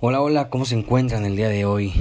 Hola, 0.00 0.20
hola, 0.20 0.48
¿cómo 0.48 0.64
se 0.64 0.76
encuentran 0.76 1.24
el 1.24 1.34
día 1.34 1.48
de 1.48 1.64
hoy? 1.64 1.92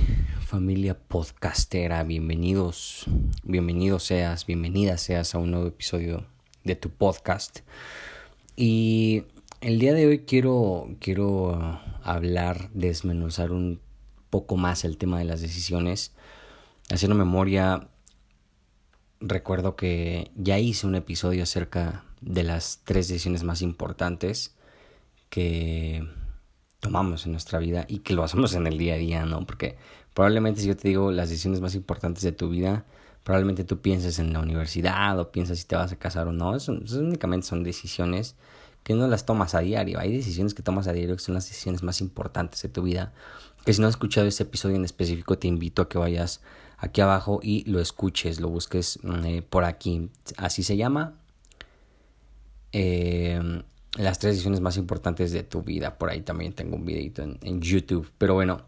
Familia 0.46 0.96
podcastera, 0.96 2.04
bienvenidos, 2.04 3.06
bienvenido 3.42 3.98
seas, 3.98 4.46
bienvenida 4.46 5.00
seas 5.00 5.34
a 5.34 5.40
un 5.40 5.50
nuevo 5.50 5.66
episodio 5.66 6.24
de 6.64 6.76
tu 6.76 6.92
podcast. 6.92 7.62
Y 8.56 9.24
el 9.62 9.80
día 9.80 9.94
de 9.94 10.06
hoy 10.06 10.20
quiero, 10.20 10.90
quiero 11.00 11.82
hablar, 12.04 12.70
desmenuzar 12.76 13.52
un 13.52 13.82
poco 14.30 14.58
más 14.58 14.86
el 14.86 15.00
tema 15.00 15.18
de 15.18 15.26
las 15.26 15.42
decisiones. 15.42 16.14
Haciendo 16.92 17.16
memoria, 17.16 17.88
recuerdo 19.20 19.76
que 19.76 20.30
ya 20.36 20.60
hice 20.60 20.86
un 20.86 20.94
episodio 20.94 21.42
acerca 21.42 22.04
de 22.22 22.44
las 22.44 22.82
tres 22.84 23.08
decisiones 23.08 23.42
más 23.42 23.64
importantes 23.64 24.56
que 25.32 26.08
tomamos 26.80 27.26
en 27.26 27.32
nuestra 27.32 27.60
vida 27.60 27.86
y 27.88 28.00
que 28.00 28.14
lo 28.14 28.24
hacemos 28.24 28.54
en 28.54 28.68
el 28.68 28.78
día 28.78 28.96
a 28.96 28.98
día, 28.98 29.26
¿no? 29.26 29.46
Porque 29.46 29.78
probablemente 30.14 30.62
si 30.62 30.68
yo 30.68 30.78
te 30.78 30.88
digo 30.88 31.12
las 31.12 31.30
decisiones 31.30 31.62
más 31.62 31.76
importantes 31.76 32.24
de 32.24 32.32
tu 32.32 32.50
vida, 32.50 32.86
probablemente 33.24 33.64
tú 33.64 33.82
pienses 33.82 34.20
en 34.20 34.34
la 34.34 34.40
universidad 34.40 35.20
o 35.20 35.32
piensas 35.32 35.60
si 35.60 35.66
te 35.66 35.76
vas 35.76 35.92
a 35.92 35.98
casar 35.98 36.28
o 36.28 36.34
no. 36.34 36.56
Eso, 36.56 36.72
únicamente 36.72 37.48
son 37.48 37.64
decisiones 37.64 38.36
que 38.84 38.94
no 38.94 39.08
las 39.08 39.26
tomas 39.26 39.54
a 39.54 39.60
diario. 39.60 40.00
Hay 40.00 40.16
decisiones 40.16 40.54
que 40.54 40.64
tomas 40.64 40.88
a 40.88 40.94
diario 40.94 41.16
que 41.16 41.22
son 41.22 41.36
las 41.36 41.48
decisiones 41.48 41.84
más 41.84 42.00
importantes 42.00 42.62
de 42.62 42.70
tu 42.70 42.84
vida. 42.84 43.14
Que 43.66 43.74
si 43.74 43.82
no 43.82 43.88
has 43.88 43.96
escuchado 43.96 44.28
ese 44.28 44.44
episodio 44.44 44.78
en 44.78 44.86
específico, 44.86 45.38
te 45.38 45.48
invito 45.48 45.82
a 45.82 45.90
que 45.90 45.98
vayas 45.98 46.42
aquí 46.78 47.02
abajo 47.02 47.40
y 47.44 47.70
lo 47.70 47.82
escuches, 47.82 48.40
lo 48.40 48.48
busques 48.50 49.00
eh, 49.26 49.42
por 49.42 49.66
aquí. 49.66 50.10
Así 50.38 50.64
se 50.64 50.78
llama. 50.78 51.16
Eh, 52.72 53.62
las 53.98 54.20
tres 54.20 54.34
decisiones 54.34 54.62
más 54.62 54.78
importantes 54.78 55.32
de 55.32 55.44
tu 55.44 55.64
vida. 55.64 55.98
Por 55.98 56.10
ahí 56.10 56.22
también 56.22 56.54
tengo 56.54 56.76
un 56.76 56.86
videito 56.86 57.24
en, 57.24 57.62
YouTube. 57.62 58.10
Pero 58.18 58.34
bueno, 58.36 58.62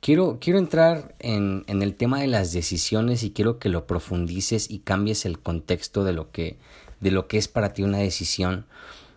quiero, 0.00 0.38
quiero 0.40 0.58
entrar 0.58 1.14
en, 1.20 1.64
el 1.68 1.94
tema 1.94 2.20
de 2.20 2.26
las 2.26 2.52
decisiones 2.52 3.22
y 3.22 3.30
quiero 3.30 3.58
que 3.58 3.68
lo 3.68 3.86
profundices 3.86 4.70
y 4.70 4.80
cambies 4.80 5.24
el 5.24 5.38
contexto 5.38 6.04
de 6.04 6.12
lo 6.12 6.30
que, 6.30 6.58
de 7.00 7.10
lo 7.10 7.28
que 7.28 7.38
es 7.38 7.48
para 7.48 7.72
ti 7.72 7.82
una 7.82 7.98
decisión. 7.98 8.66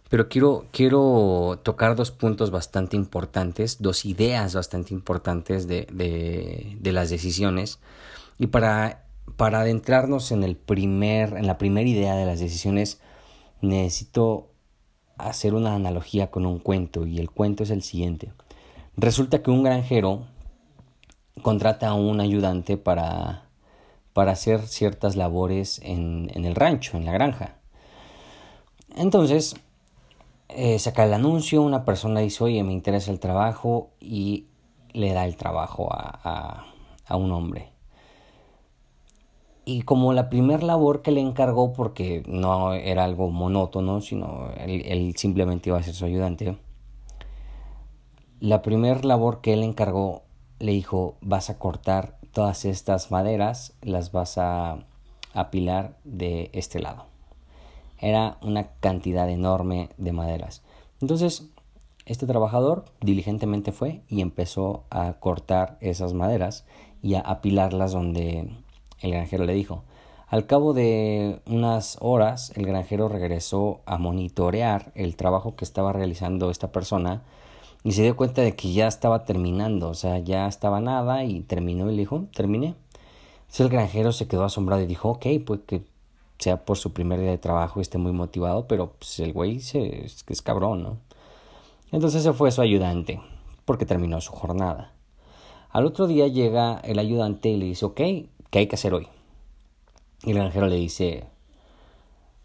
Pero 0.09 0.29
quiero, 0.29 0.67
quiero 0.71 1.59
tocar 1.63 1.95
dos 1.95 2.11
puntos 2.11 2.49
bastante 2.49 2.95
importantes, 2.95 3.81
dos 3.81 4.05
ideas 4.05 4.55
bastante 4.55 4.93
importantes 4.93 5.67
de, 5.67 5.87
de, 5.91 6.77
de 6.79 6.91
las 6.93 7.09
decisiones. 7.09 7.79
Y 8.37 8.47
para, 8.47 9.05
para 9.35 9.61
adentrarnos 9.61 10.31
en, 10.31 10.43
el 10.43 10.55
primer, 10.55 11.35
en 11.35 11.47
la 11.47 11.57
primera 11.57 11.87
idea 11.87 12.15
de 12.15 12.25
las 12.25 12.39
decisiones, 12.39 13.01
necesito 13.61 14.51
hacer 15.17 15.53
una 15.53 15.75
analogía 15.75 16.29
con 16.31 16.45
un 16.45 16.59
cuento 16.59 17.05
y 17.05 17.19
el 17.19 17.29
cuento 17.29 17.63
es 17.63 17.69
el 17.69 17.83
siguiente. 17.83 18.31
Resulta 18.95 19.41
que 19.41 19.51
un 19.51 19.63
granjero 19.63 20.25
contrata 21.41 21.89
a 21.89 21.93
un 21.93 22.19
ayudante 22.19 22.77
para, 22.77 23.43
para 24.13 24.31
hacer 24.31 24.67
ciertas 24.67 25.15
labores 25.15 25.79
en, 25.83 26.31
en, 26.33 26.45
el 26.45 26.55
rancho, 26.55 26.97
en 26.97 27.05
la 27.05 27.11
granja. 27.11 27.57
Entonces, 28.95 29.55
eh, 30.49 30.79
saca 30.79 31.05
el 31.05 31.13
anuncio, 31.13 31.61
una 31.61 31.85
persona 31.85 32.21
dice, 32.21 32.43
oye, 32.43 32.63
me 32.63 32.73
interesa 32.73 33.11
el 33.11 33.19
trabajo 33.19 33.91
y 33.99 34.47
le 34.93 35.13
da 35.13 35.25
el 35.25 35.35
trabajo 35.35 35.93
a, 35.93 36.19
a, 36.23 36.65
a 37.05 37.15
un 37.15 37.31
hombre. 37.31 37.76
Y 39.69 39.81
como 39.81 40.13
la 40.13 40.29
primer 40.29 40.63
labor 40.63 41.01
que 41.01 41.11
le 41.11 41.19
encargó, 41.19 41.73
porque 41.73 42.23
no 42.25 42.71
era 42.71 43.03
algo 43.03 43.29
monótono, 43.29 43.99
sino 43.99 44.49
él, 44.55 45.13
simplemente 45.17 45.69
iba 45.69 45.77
a 45.77 45.83
ser 45.83 45.93
su 45.93 46.05
ayudante, 46.05 46.57
la 48.39 48.61
primer 48.61 49.03
labor 49.03 49.41
que 49.41 49.51
él 49.51 49.63
encargó 49.63 50.21
le 50.59 50.71
dijo, 50.71 51.17
vas 51.19 51.49
a 51.49 51.59
cortar 51.59 52.17
todas 52.31 52.63
estas 52.63 53.11
maderas, 53.11 53.73
las 53.81 54.13
vas 54.13 54.37
a 54.37 54.85
apilar 55.33 55.97
de 56.05 56.49
este 56.53 56.79
lado. 56.79 57.03
Era 57.99 58.37
una 58.41 58.69
cantidad 58.79 59.29
enorme 59.29 59.89
de 59.97 60.13
maderas. 60.13 60.63
Entonces, 61.01 61.49
este 62.05 62.25
trabajador 62.25 62.85
diligentemente 63.01 63.73
fue 63.73 64.01
y 64.07 64.21
empezó 64.21 64.85
a 64.91 65.11
cortar 65.19 65.77
esas 65.81 66.13
maderas 66.13 66.65
y 67.01 67.15
a 67.15 67.19
apilarlas 67.19 67.91
donde 67.91 68.63
el 69.01 69.11
granjero 69.11 69.45
le 69.45 69.53
dijo. 69.53 69.83
Al 70.27 70.45
cabo 70.45 70.73
de 70.73 71.41
unas 71.45 71.97
horas, 72.01 72.51
el 72.55 72.65
granjero 72.65 73.07
regresó 73.07 73.79
a 73.85 73.97
monitorear 73.97 74.91
el 74.95 75.15
trabajo 75.15 75.55
que 75.55 75.63
estaba 75.63 75.93
realizando 75.93 76.49
esta 76.49 76.71
persona 76.71 77.23
y 77.83 77.93
se 77.93 78.03
dio 78.03 78.17
cuenta 78.17 78.41
de 78.41 78.55
que 78.55 78.73
ya 78.73 78.87
estaba 78.87 79.23
terminando, 79.23 79.89
o 79.89 79.93
sea, 79.93 80.19
ya 80.19 80.47
estaba 80.47 80.81
nada 80.81 81.23
y 81.23 81.41
terminó 81.41 81.89
y 81.89 81.95
le 81.95 81.99
dijo, 81.99 82.25
terminé. 82.33 82.75
Entonces 83.41 83.61
el 83.61 83.69
granjero 83.69 84.11
se 84.11 84.27
quedó 84.27 84.43
asombrado 84.43 84.81
y 84.81 84.87
dijo, 84.87 85.09
ok, 85.09 85.25
pues 85.45 85.61
que 85.65 85.83
sea 86.39 86.65
por 86.65 86.77
su 86.77 86.91
primer 86.91 87.21
día 87.21 87.31
de 87.31 87.37
trabajo, 87.37 87.79
esté 87.79 87.97
muy 87.97 88.11
motivado, 88.11 88.67
pero 88.67 88.91
pues 88.99 89.19
el 89.21 89.31
güey 89.31 89.61
se, 89.61 90.05
es, 90.05 90.25
es 90.27 90.41
cabrón, 90.41 90.83
¿no? 90.83 90.97
Entonces 91.93 92.23
se 92.23 92.33
fue 92.33 92.51
su 92.51 92.61
ayudante, 92.61 93.21
porque 93.63 93.85
terminó 93.85 94.19
su 94.19 94.33
jornada. 94.33 94.91
Al 95.69 95.85
otro 95.85 96.07
día 96.07 96.27
llega 96.27 96.79
el 96.79 96.99
ayudante 96.99 97.49
y 97.49 97.57
le 97.57 97.65
dice, 97.65 97.85
ok, 97.85 98.01
¿qué 98.49 98.59
hay 98.59 98.67
que 98.67 98.75
hacer 98.75 98.93
hoy? 98.93 99.07
Y 100.23 100.31
el 100.31 100.37
granjero 100.37 100.67
le 100.67 100.75
dice, 100.75 101.25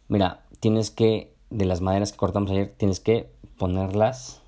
mira, 0.09 0.45
tienes 0.61 0.91
que, 0.91 1.35
de 1.51 1.65
las 1.65 1.81
maderas 1.81 2.13
que 2.13 2.19
cortamos 2.19 2.51
ayer, 2.51 2.75
tienes 2.77 3.01
que 3.01 3.31
ponerlas 3.59 4.43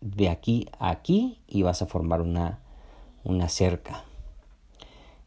de 0.00 0.28
aquí 0.28 0.66
a 0.78 0.90
aquí 0.90 1.40
y 1.46 1.62
vas 1.62 1.82
a 1.82 1.86
formar 1.86 2.20
una, 2.20 2.60
una 3.24 3.48
cerca. 3.48 4.04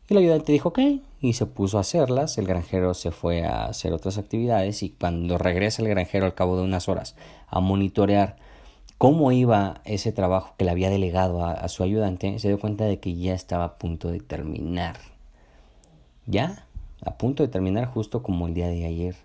Y 0.07 0.13
el 0.13 0.19
ayudante 0.19 0.51
dijo, 0.51 0.69
ok, 0.69 0.79
y 1.21 1.33
se 1.33 1.45
puso 1.45 1.77
a 1.77 1.81
hacerlas. 1.81 2.37
El 2.37 2.47
granjero 2.47 2.93
se 2.93 3.11
fue 3.11 3.45
a 3.45 3.65
hacer 3.65 3.93
otras 3.93 4.17
actividades 4.17 4.83
y 4.83 4.89
cuando 4.89 5.37
regresa 5.37 5.81
el 5.81 5.89
granjero 5.89 6.25
al 6.25 6.33
cabo 6.33 6.57
de 6.57 6.63
unas 6.63 6.89
horas 6.89 7.15
a 7.47 7.59
monitorear 7.59 8.37
cómo 9.01 9.31
iba 9.31 9.81
ese 9.83 10.11
trabajo 10.11 10.53
que 10.59 10.63
le 10.63 10.69
había 10.69 10.91
delegado 10.91 11.43
a, 11.43 11.67
su 11.69 11.81
ayudante, 11.81 12.37
se 12.37 12.49
dio 12.49 12.59
cuenta 12.59 12.85
de 12.85 12.99
que 12.99 13.15
ya 13.15 13.33
estaba 13.33 13.63
a 13.63 13.77
punto 13.79 14.11
de 14.11 14.19
terminar. 14.19 14.95
Ya, 16.27 16.67
a 17.03 17.17
punto 17.17 17.41
de 17.41 17.49
terminar 17.49 17.87
justo 17.87 18.21
como 18.21 18.45
el 18.45 18.53
día 18.53 18.67
de 18.67 18.85
ayer. 18.85 19.15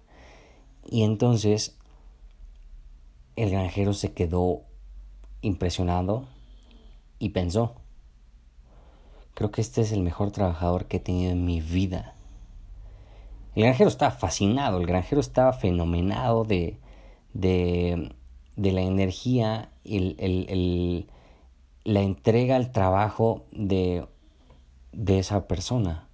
Y 0.87 1.03
entonces 1.03 1.76
el 3.37 3.50
granjero 3.50 3.92
se 3.92 4.14
quedó 4.14 4.62
impresionado 5.42 6.25
y 7.19 7.28
pensó, 7.28 7.75
creo 9.34 9.50
que 9.50 9.61
este 9.61 9.82
es 9.82 9.93
el 9.93 10.00
mejor 10.00 10.31
trabajador 10.31 10.87
que 10.87 10.96
he 10.96 11.00
tenido 11.00 11.32
en 11.32 11.44
mi 11.44 11.61
vida. 11.61 12.14
El 13.55 13.64
granjero 13.64 13.90
estaba 13.90 14.11
fascinado, 14.11 14.81
el 14.81 14.87
granjero 14.87 15.20
estaba 15.20 15.52
fenomenado 15.52 16.44
de, 16.44 16.78
de 17.34 18.15
de 18.56 18.73
la 18.73 18.81
energía 18.81 19.70
y 19.85 20.17
el, 20.19 21.06
la 21.85 22.00
entrega 22.00 22.56
al 22.56 22.73
trabajo 22.73 23.44
de, 23.53 24.06
de 24.93 25.19
esa 25.19 25.47
persona. 25.47 26.08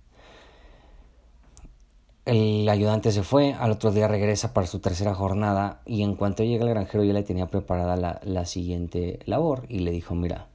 El 2.25 2.69
ayudante 2.69 3.11
se 3.11 3.23
fue, 3.23 3.55
al 3.55 3.73
otro 3.73 3.91
día 3.91 4.07
regresa 4.07 4.53
para 4.53 4.67
su 4.67 4.79
tercera 4.79 5.15
jornada 5.15 5.81
y 5.87 6.03
en 6.03 6.15
cuanto 6.15 6.45
llega 6.45 6.65
el 6.65 6.71
granjero 6.71 7.03
ya 7.03 7.13
le 7.13 7.25
tenía 7.25 7.47
preparada 7.47 7.97
la, 7.97 8.21
la 8.23 8.45
siguiente 8.45 9.19
labor 9.25 9.65
y 9.69 9.81
le 9.81 9.91
dijo, 9.91 10.15
mira, 10.15 10.49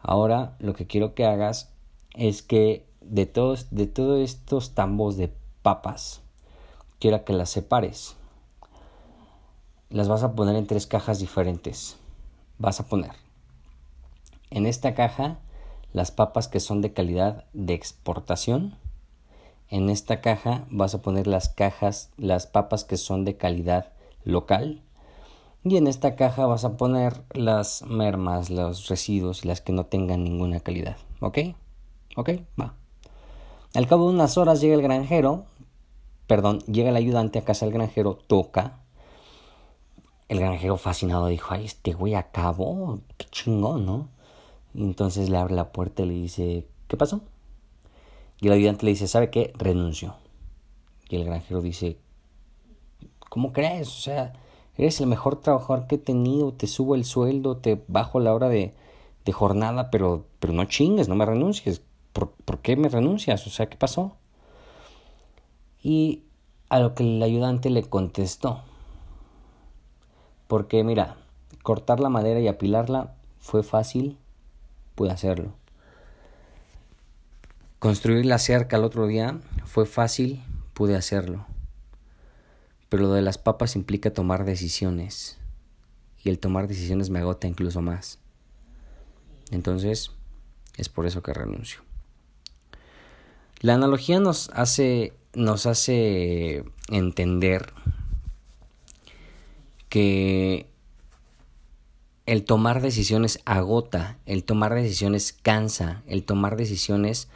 ahora 0.00 0.56
lo 0.58 0.74
que 0.74 0.86
quiero 0.86 1.14
que 1.14 1.26
hagas 1.26 1.70
es 2.14 2.42
que 2.42 2.86
de 3.02 3.26
todos, 3.26 3.68
de 3.70 3.86
todos 3.86 4.20
estos 4.20 4.74
tambos 4.74 5.16
de 5.16 5.30
papas, 5.62 6.22
quiero 6.98 7.24
que 7.24 7.34
las 7.34 7.50
separes 7.50 8.16
las 9.90 10.08
vas 10.08 10.22
a 10.22 10.34
poner 10.34 10.56
en 10.56 10.66
tres 10.66 10.86
cajas 10.86 11.18
diferentes. 11.18 11.96
Vas 12.58 12.80
a 12.80 12.86
poner 12.86 13.12
en 14.50 14.66
esta 14.66 14.94
caja 14.94 15.38
las 15.92 16.10
papas 16.10 16.48
que 16.48 16.60
son 16.60 16.80
de 16.80 16.92
calidad 16.92 17.44
de 17.52 17.74
exportación. 17.74 18.76
En 19.68 19.90
esta 19.90 20.20
caja 20.20 20.64
vas 20.70 20.94
a 20.94 21.02
poner 21.02 21.26
las 21.26 21.48
cajas, 21.48 22.10
las 22.16 22.46
papas 22.46 22.84
que 22.84 22.96
son 22.96 23.24
de 23.24 23.36
calidad 23.36 23.92
local. 24.24 24.82
Y 25.64 25.76
en 25.76 25.88
esta 25.88 26.14
caja 26.14 26.46
vas 26.46 26.64
a 26.64 26.76
poner 26.76 27.24
las 27.32 27.82
mermas, 27.82 28.50
los 28.50 28.88
residuos 28.88 29.44
y 29.44 29.48
las 29.48 29.60
que 29.60 29.72
no 29.72 29.86
tengan 29.86 30.22
ninguna 30.22 30.60
calidad. 30.60 30.96
¿Ok? 31.20 31.38
¿Ok? 32.16 32.30
Va. 32.60 32.74
Al 33.74 33.88
cabo 33.88 34.08
de 34.08 34.14
unas 34.14 34.38
horas 34.38 34.60
llega 34.60 34.74
el 34.74 34.82
granjero, 34.82 35.44
perdón, 36.28 36.60
llega 36.60 36.90
el 36.90 36.96
ayudante 36.96 37.40
a 37.40 37.44
casa 37.44 37.66
del 37.66 37.74
granjero, 37.74 38.14
toca. 38.14 38.78
El 40.28 40.40
granjero 40.40 40.76
fascinado 40.76 41.26
dijo, 41.28 41.54
ay, 41.54 41.64
este 41.64 41.92
güey 41.92 42.14
acabó, 42.14 43.00
qué 43.16 43.26
chingón, 43.30 43.86
¿no? 43.86 44.08
Y 44.74 44.82
entonces 44.82 45.30
le 45.30 45.36
abre 45.36 45.54
la 45.54 45.72
puerta 45.72 46.02
y 46.02 46.06
le 46.06 46.14
dice, 46.14 46.66
¿qué 46.88 46.96
pasó? 46.96 47.20
Y 48.40 48.48
el 48.48 48.54
ayudante 48.54 48.84
le 48.84 48.92
dice, 48.92 49.08
¿sabe 49.08 49.30
qué? 49.30 49.52
Renuncio. 49.56 50.16
Y 51.08 51.16
el 51.16 51.24
granjero 51.24 51.62
dice, 51.62 51.98
¿cómo 53.28 53.52
crees? 53.52 53.88
O 53.88 54.00
sea, 54.00 54.32
eres 54.76 55.00
el 55.00 55.06
mejor 55.06 55.40
trabajador 55.40 55.86
que 55.86 55.94
he 55.94 55.98
tenido, 55.98 56.52
te 56.52 56.66
subo 56.66 56.94
el 56.94 57.04
sueldo, 57.04 57.58
te 57.58 57.82
bajo 57.86 58.20
la 58.20 58.34
hora 58.34 58.48
de, 58.48 58.74
de 59.24 59.32
jornada, 59.32 59.90
pero, 59.90 60.26
pero 60.40 60.52
no 60.52 60.64
chingues, 60.64 61.08
no 61.08 61.14
me 61.14 61.24
renuncies. 61.24 61.82
¿por, 62.44 62.58
qué 62.60 62.76
me 62.76 62.88
renuncias? 62.88 63.46
O 63.46 63.50
sea, 63.50 63.68
¿qué 63.68 63.76
pasó? 63.76 64.16
Y 65.82 66.22
a 66.68 66.80
lo 66.80 66.94
que 66.94 67.04
el 67.04 67.22
ayudante 67.22 67.70
le 67.70 67.84
contestó, 67.84 68.62
porque 70.46 70.84
mira, 70.84 71.16
cortar 71.62 72.00
la 72.00 72.08
madera 72.08 72.40
y 72.40 72.48
apilarla 72.48 73.14
fue 73.40 73.62
fácil, 73.62 74.18
pude 74.94 75.10
hacerlo. 75.10 75.52
Construir 77.78 78.26
la 78.26 78.38
cerca 78.38 78.76
el 78.76 78.84
otro 78.84 79.06
día 79.06 79.38
fue 79.64 79.86
fácil, 79.86 80.42
pude 80.72 80.96
hacerlo. 80.96 81.46
Pero 82.88 83.04
lo 83.04 83.12
de 83.12 83.22
las 83.22 83.38
papas 83.38 83.76
implica 83.76 84.12
tomar 84.12 84.44
decisiones. 84.44 85.38
Y 86.24 86.30
el 86.30 86.38
tomar 86.38 86.68
decisiones 86.68 87.10
me 87.10 87.18
agota 87.18 87.46
incluso 87.46 87.82
más. 87.82 88.18
Entonces, 89.50 90.10
es 90.76 90.88
por 90.88 91.06
eso 91.06 91.22
que 91.22 91.32
renuncio. 91.32 91.80
La 93.60 93.74
analogía 93.74 94.20
nos 94.20 94.50
hace, 94.50 95.12
nos 95.34 95.66
hace 95.66 96.64
entender 96.88 97.72
que 99.88 100.66
el 102.26 102.44
tomar 102.44 102.82
decisiones 102.82 103.40
agota, 103.44 104.18
el 104.26 104.44
tomar 104.44 104.74
decisiones 104.74 105.32
cansa, 105.32 106.02
el 106.06 106.24
tomar 106.24 106.56
decisiones 106.56 107.28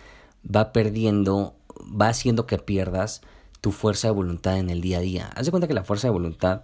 va 0.45 0.73
perdiendo, 0.73 1.55
va 1.81 2.09
haciendo 2.09 2.47
que 2.47 2.59
pierdas 2.59 3.23
tu 3.61 3.73
fuerza 3.73 4.09
de 4.09 4.15
voluntad 4.15 4.59
en 4.59 4.71
el 4.71 4.81
día 4.81 4.99
a 4.99 5.03
día. 5.03 5.31
Haz 5.35 5.47
de 5.47 5.51
cuenta 5.53 5.69
que 5.69 5.75
la 5.75 5.85
fuerza 5.85 6.09
de 6.09 6.13
voluntad 6.13 6.63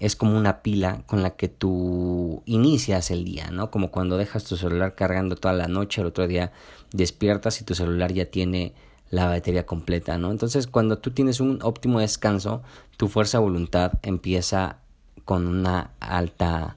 es 0.00 0.16
como 0.16 0.36
una 0.36 0.62
pila 0.62 1.04
con 1.06 1.22
la 1.22 1.36
que 1.36 1.48
tú 1.48 2.42
inicias 2.44 3.12
el 3.12 3.24
día, 3.24 3.52
¿no? 3.52 3.70
Como 3.70 3.92
cuando 3.92 4.16
dejas 4.16 4.42
tu 4.42 4.56
celular 4.56 4.96
cargando 4.96 5.36
toda 5.36 5.54
la 5.54 5.68
noche, 5.68 6.00
el 6.00 6.08
otro 6.08 6.26
día 6.26 6.50
despiertas 6.92 7.60
y 7.60 7.64
tu 7.64 7.76
celular 7.76 8.12
ya 8.12 8.24
tiene 8.24 8.74
la 9.12 9.26
batería 9.26 9.66
completa, 9.66 10.16
¿no? 10.16 10.30
Entonces, 10.30 10.66
cuando 10.66 10.98
tú 10.98 11.10
tienes 11.10 11.38
un 11.38 11.58
óptimo 11.62 12.00
descanso, 12.00 12.62
tu 12.96 13.08
fuerza 13.08 13.38
de 13.38 13.44
voluntad 13.44 13.92
empieza 14.02 14.78
con 15.26 15.46
una 15.46 15.90
alta 16.00 16.76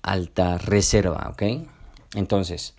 alta 0.00 0.56
reserva, 0.56 1.28
¿ok? 1.32 1.68
Entonces, 2.14 2.74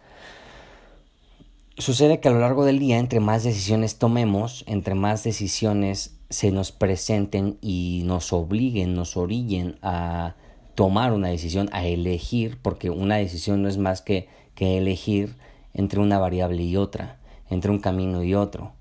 sucede 1.78 2.20
que 2.20 2.30
a 2.30 2.32
lo 2.32 2.40
largo 2.40 2.66
del 2.66 2.80
día, 2.80 2.98
entre 2.98 3.20
más 3.20 3.44
decisiones 3.44 4.00
tomemos, 4.00 4.64
entre 4.66 4.96
más 4.96 5.24
decisiones 5.24 6.18
se 6.32 6.52
nos 6.52 6.72
presenten 6.72 7.60
y 7.62 8.02
nos 8.06 8.34
obliguen, 8.34 8.96
nos 8.96 9.16
orillen 9.16 9.78
a 9.84 10.36
tomar 10.74 11.14
una 11.14 11.28
decisión, 11.28 11.70
a 11.72 11.86
elegir, 11.86 12.58
porque 12.64 12.90
una 12.90 13.18
decisión 13.18 13.62
no 13.62 13.70
es 13.70 13.78
más 13.78 14.02
que, 14.02 14.28
que 14.56 14.80
elegir 14.80 15.36
entre 15.76 16.00
una 16.00 16.18
variable 16.18 16.64
y 16.64 16.78
otra, 16.78 17.20
entre 17.52 17.70
un 17.70 17.80
camino 17.80 18.24
y 18.24 18.34
otro. 18.34 18.77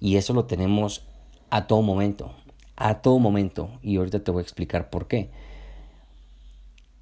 Y 0.00 0.16
eso 0.16 0.32
lo 0.32 0.44
tenemos 0.44 1.06
a 1.50 1.66
todo 1.66 1.82
momento, 1.82 2.34
a 2.76 3.00
todo 3.02 3.18
momento. 3.18 3.70
Y 3.82 3.96
ahorita 3.96 4.22
te 4.22 4.30
voy 4.30 4.40
a 4.40 4.42
explicar 4.42 4.90
por 4.90 5.08
qué. 5.08 5.30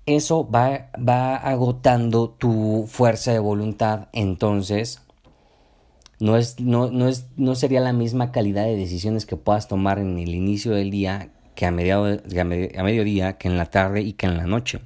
Eso 0.06 0.48
va, 0.48 0.90
va 0.96 1.36
agotando 1.36 2.30
tu 2.30 2.86
fuerza 2.88 3.32
de 3.32 3.38
voluntad. 3.38 4.08
Entonces, 4.12 5.00
no, 6.20 6.36
es, 6.36 6.60
no, 6.60 6.90
no, 6.90 7.08
es, 7.08 7.26
no 7.36 7.54
sería 7.54 7.80
la 7.80 7.92
misma 7.92 8.30
calidad 8.30 8.64
de 8.64 8.76
decisiones 8.76 9.26
que 9.26 9.36
puedas 9.36 9.68
tomar 9.68 9.98
en 9.98 10.18
el 10.18 10.34
inicio 10.34 10.72
del 10.72 10.90
día 10.90 11.30
que 11.54 11.66
a, 11.66 11.70
mediado, 11.70 12.06
a, 12.06 12.82
mediodía, 12.82 13.38
que 13.38 13.48
en 13.48 13.56
la 13.56 13.66
tarde 13.66 14.02
y 14.02 14.12
que 14.12 14.26
en 14.26 14.36
la 14.36 14.46
noche. 14.46 14.80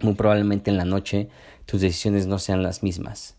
Muy 0.00 0.14
probablemente 0.14 0.70
en 0.70 0.76
la 0.76 0.84
noche 0.84 1.28
tus 1.66 1.80
decisiones 1.80 2.26
no 2.26 2.38
sean 2.38 2.62
las 2.62 2.82
mismas. 2.82 3.33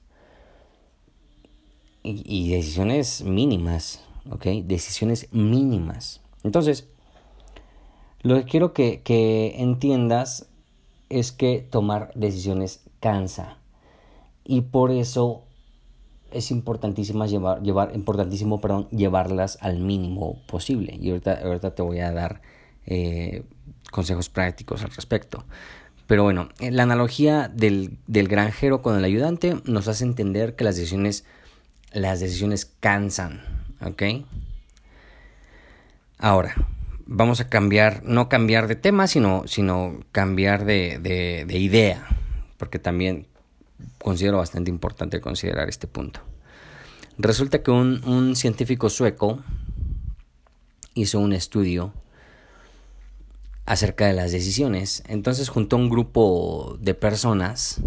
Y, 2.08 2.52
decisiones 2.52 3.24
mínimas, 3.24 4.04
¿ok? 4.30 4.46
Decisiones 4.64 5.28
mínimas. 5.32 6.22
Entonces, 6.44 6.88
lo 8.22 8.36
que 8.36 8.44
quiero 8.44 8.74
que, 8.74 9.02
que 9.02 9.56
entiendas 9.58 10.48
es 11.10 11.32
que 11.32 11.68
tomar 11.68 12.12
decisiones 12.14 12.82
cansa. 13.00 13.58
Y 14.44 14.62
por 14.62 14.92
eso 14.92 15.46
es 16.32 16.52
importantísimo 16.52 17.26
llevar, 17.26 17.62
llevar, 17.64 17.96
importantísimo, 17.96 18.60
perdón, 18.60 18.90
llevarlas 18.90 19.58
al 19.62 19.80
mínimo 19.80 20.42
posible. 20.48 20.98
Y 21.00 21.10
ahorita, 21.10 21.40
ahorita 21.44 21.74
te 21.76 21.82
voy 21.82 22.00
a 22.00 22.12
dar 22.12 22.42
eh, 22.86 23.44
consejos 23.92 24.30
prácticos 24.30 24.84
al 24.84 24.92
respecto. 24.92 25.46
Pero 26.08 26.24
bueno, 26.24 26.50
eh, 26.60 26.72
la 26.72 26.84
analogía 26.84 27.48
del, 27.48 27.98
del, 28.08 28.28
granjero 28.28 28.82
con 28.82 28.98
el 28.98 29.04
ayudante 29.04 29.56
nos 29.66 29.88
hace 29.88 30.04
entender 30.04 30.56
que 30.56 30.64
las 30.64 30.76
decisiones, 30.76 31.26
las 31.96 32.20
decisiones 32.20 32.66
cansan, 32.80 33.42
¿ok? 33.82 34.04
Ahora, 36.18 36.56
vamos 37.06 37.40
a 37.42 37.50
cambiar, 37.50 38.04
no 38.04 38.30
cambiar 38.30 38.68
de 38.68 38.76
tema, 38.76 39.08
sino, 39.08 39.44
sino 39.48 40.00
cambiar 40.12 40.66
de, 40.66 41.00
de, 41.00 41.46
de 41.48 41.58
idea, 41.58 42.08
porque 42.58 42.80
también 42.80 43.28
considero 43.98 44.38
bastante 44.38 44.70
importante 44.70 45.22
considerar 45.22 45.70
este 45.70 45.88
punto. 45.88 46.22
Resulta 47.18 47.64
que 47.64 47.72
un, 47.72 48.36
científico 48.36 48.90
sueco 48.90 49.40
hizo 50.96 51.20
un 51.20 51.34
estudio 51.34 51.94
acerca 53.66 54.08
de 54.08 54.14
las 54.14 54.32
decisiones. 54.32 55.04
Entonces 55.08 55.50
juntó 55.50 55.78
un 55.78 55.90
grupo 55.90 56.78
de 56.82 56.94
personas 56.94 57.82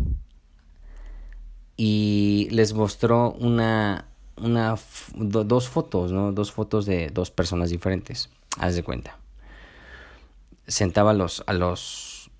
y 1.79 2.49
les 2.51 2.75
mostró 2.75 3.33
una, 3.35 4.05
una 4.37 4.77
dos 5.15 5.69
fotos, 5.69 6.13
¿no? 6.13 6.33
Dos 6.33 6.51
fotos 6.53 6.85
de 6.85 7.09
dos 7.09 7.31
personas 7.31 7.71
diferentes. 7.71 8.29
Haz 8.59 8.75
de 8.75 8.83
cuenta. 8.83 9.17
Sentaba 10.67 11.13
a 11.13 11.15
los, 11.15 11.45
a 11.47 11.53
los 11.53 12.31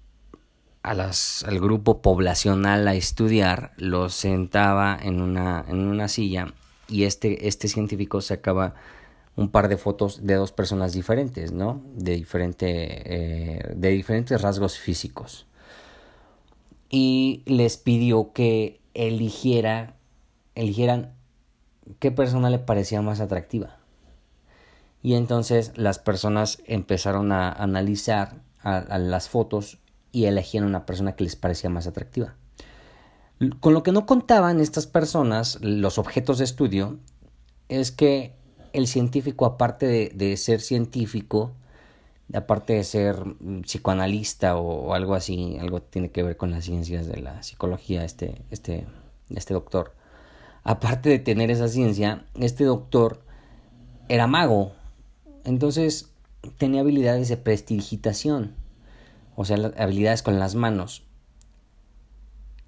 a 0.83 0.95
las, 0.95 1.45
al 1.45 1.61
grupo 1.61 2.03
poblacional 2.03 2.89
a 2.89 2.95
estudiar, 2.95 3.73
los 3.77 4.15
sentaba 4.15 4.99
en 5.01 5.21
una, 5.21 5.65
en 5.69 5.87
una 5.87 6.09
silla 6.09 6.55
y 6.89 7.05
este, 7.05 7.47
este 7.47 7.69
científico 7.69 8.21
sacaba 8.21 8.75
un 9.37 9.51
par 9.51 9.69
de 9.69 9.77
fotos 9.77 10.27
de 10.27 10.35
dos 10.35 10.51
personas 10.51 10.93
diferentes, 10.95 11.53
¿no? 11.53 11.81
De, 11.95 12.17
diferente, 12.17 12.67
eh, 13.05 13.73
de 13.77 13.91
diferentes 13.91 14.41
rasgos 14.41 14.79
físicos. 14.79 15.47
Y 16.91 17.43
les 17.47 17.77
pidió 17.77 18.33
que 18.33 18.81
eligiera, 19.07 19.97
eligieran 20.55 21.15
qué 21.99 22.11
persona 22.11 22.51
le 22.51 22.59
parecía 22.59 23.01
más 23.03 23.21
atractiva. 23.21 23.77
Y 25.03 25.15
entonces 25.15 25.73
las 25.77 25.99
personas 25.99 26.59
empezaron 26.67 27.33
a 27.33 27.51
analizar 27.51 28.43
a 28.63 28.99
las 28.99 29.29
fotos 29.29 29.79
y 30.13 30.25
elegían 30.25 30.65
una 30.65 30.85
persona 30.85 31.15
que 31.15 31.25
les 31.25 31.37
parecía 31.37 31.71
más 31.71 31.87
atractiva. 31.87 32.35
Con 33.61 33.73
lo 33.73 33.85
que 33.85 33.93
no 33.93 34.05
contaban 34.05 34.61
estas 34.61 34.87
personas, 34.89 35.59
los 35.61 35.99
objetos 35.99 36.39
de 36.39 36.45
estudio, 36.45 36.99
es 37.69 37.93
que 37.93 38.35
el 38.73 38.89
científico, 38.89 39.47
aparte 39.47 40.11
de, 40.13 40.37
ser 40.37 40.61
científico, 40.61 41.53
aparte 42.35 42.75
de 42.75 42.85
ser 42.85 43.17
psicoanalista 43.63 44.57
o, 44.57 44.95
algo 44.95 45.15
así, 45.15 45.57
algo 45.61 45.83
tiene 45.83 46.11
que 46.11 46.23
ver 46.23 46.37
con 46.37 46.51
las 46.51 46.65
ciencias 46.65 47.07
de 47.07 47.21
la 47.21 47.43
psicología, 47.43 48.05
este, 48.05 48.43
este, 48.51 48.87
este 49.31 49.55
doctor, 49.55 49.95
aparte 50.65 51.09
de 51.09 51.19
tener 51.19 51.51
esa 51.51 51.69
ciencia, 51.69 52.25
este 52.39 52.65
doctor 52.65 53.23
era 54.09 54.27
mago, 54.27 54.73
entonces 55.45 56.11
tenía 56.59 56.83
habilidades 56.83 57.29
de 57.29 57.37
prestigitación 57.37 58.55
o 59.41 59.45
sea, 59.45 59.57
habilidades 59.79 60.25
con 60.25 60.41
las 60.41 60.57
manos. 60.57 61.05